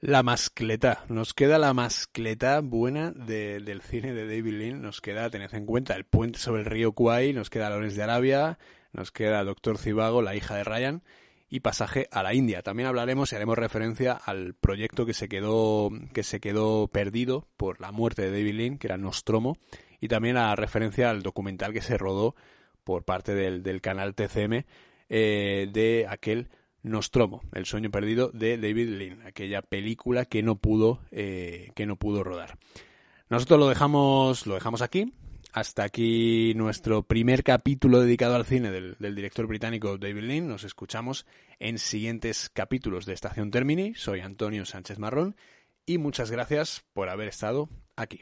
la 0.00 0.22
mascleta. 0.22 1.04
Nos 1.08 1.34
queda 1.34 1.58
la 1.58 1.72
mascleta 1.74 2.60
buena 2.60 3.12
de, 3.12 3.60
del 3.60 3.82
cine 3.82 4.12
de 4.12 4.26
David 4.26 4.54
Lynn. 4.54 4.82
Nos 4.82 5.00
queda, 5.00 5.30
tened 5.30 5.54
en 5.54 5.66
cuenta, 5.66 5.94
el 5.94 6.04
puente 6.04 6.40
sobre 6.40 6.62
el 6.62 6.66
río 6.66 6.92
Kwai, 6.92 7.32
nos 7.32 7.50
queda 7.50 7.70
Lones 7.70 7.94
de 7.94 8.02
Arabia, 8.02 8.58
nos 8.92 9.12
queda 9.12 9.44
Doctor 9.44 9.78
Cibago, 9.78 10.22
la 10.22 10.34
hija 10.34 10.56
de 10.56 10.64
Ryan, 10.64 11.02
y 11.48 11.60
Pasaje 11.60 12.08
a 12.12 12.22
la 12.22 12.34
India. 12.34 12.62
También 12.62 12.88
hablaremos 12.88 13.32
y 13.32 13.36
haremos 13.36 13.56
referencia 13.56 14.12
al 14.12 14.54
proyecto 14.54 15.06
que 15.06 15.14
se 15.14 15.28
quedó, 15.28 15.90
que 16.12 16.22
se 16.22 16.40
quedó 16.40 16.88
perdido 16.88 17.48
por 17.56 17.80
la 17.80 17.92
muerte 17.92 18.22
de 18.22 18.30
David 18.30 18.54
Lynn, 18.54 18.78
que 18.78 18.86
era 18.86 18.96
Nostromo, 18.96 19.58
y 20.00 20.08
también 20.08 20.36
a 20.36 20.54
referencia 20.56 21.10
al 21.10 21.22
documental 21.22 21.72
que 21.72 21.80
se 21.80 21.96
rodó 21.98 22.34
por 22.84 23.04
parte 23.04 23.34
del, 23.34 23.62
del 23.62 23.80
canal 23.80 24.14
TCM 24.14 24.64
eh, 25.08 25.68
de 25.72 26.06
aquel 26.08 26.48
Nostromo, 26.82 27.42
el 27.52 27.66
sueño 27.66 27.90
perdido 27.90 28.30
de 28.32 28.56
David 28.56 28.88
Lynn, 28.88 29.26
aquella 29.26 29.62
película 29.62 30.24
que 30.24 30.42
no 30.42 30.56
pudo, 30.56 31.00
eh, 31.10 31.72
que 31.74 31.86
no 31.86 31.96
pudo 31.96 32.22
rodar. 32.24 32.58
Nosotros 33.28 33.58
lo 33.58 33.68
dejamos, 33.68 34.46
lo 34.46 34.54
dejamos 34.54 34.80
aquí. 34.80 35.12
Hasta 35.52 35.82
aquí 35.82 36.52
nuestro 36.54 37.02
primer 37.02 37.42
capítulo 37.42 38.00
dedicado 38.00 38.36
al 38.36 38.44
cine 38.44 38.70
del, 38.70 38.96
director 38.98 39.46
británico 39.46 39.96
David 39.96 40.22
Lynn. 40.22 40.48
Nos 40.48 40.64
escuchamos 40.64 41.26
en 41.58 41.78
siguientes 41.78 42.50
capítulos 42.50 43.06
de 43.06 43.14
Estación 43.14 43.50
Termini. 43.50 43.94
Soy 43.94 44.20
Antonio 44.20 44.64
Sánchez 44.66 44.98
Marrón 44.98 45.36
y 45.86 45.98
muchas 45.98 46.30
gracias 46.30 46.84
por 46.92 47.08
haber 47.08 47.28
estado 47.28 47.70
aquí. 47.96 48.20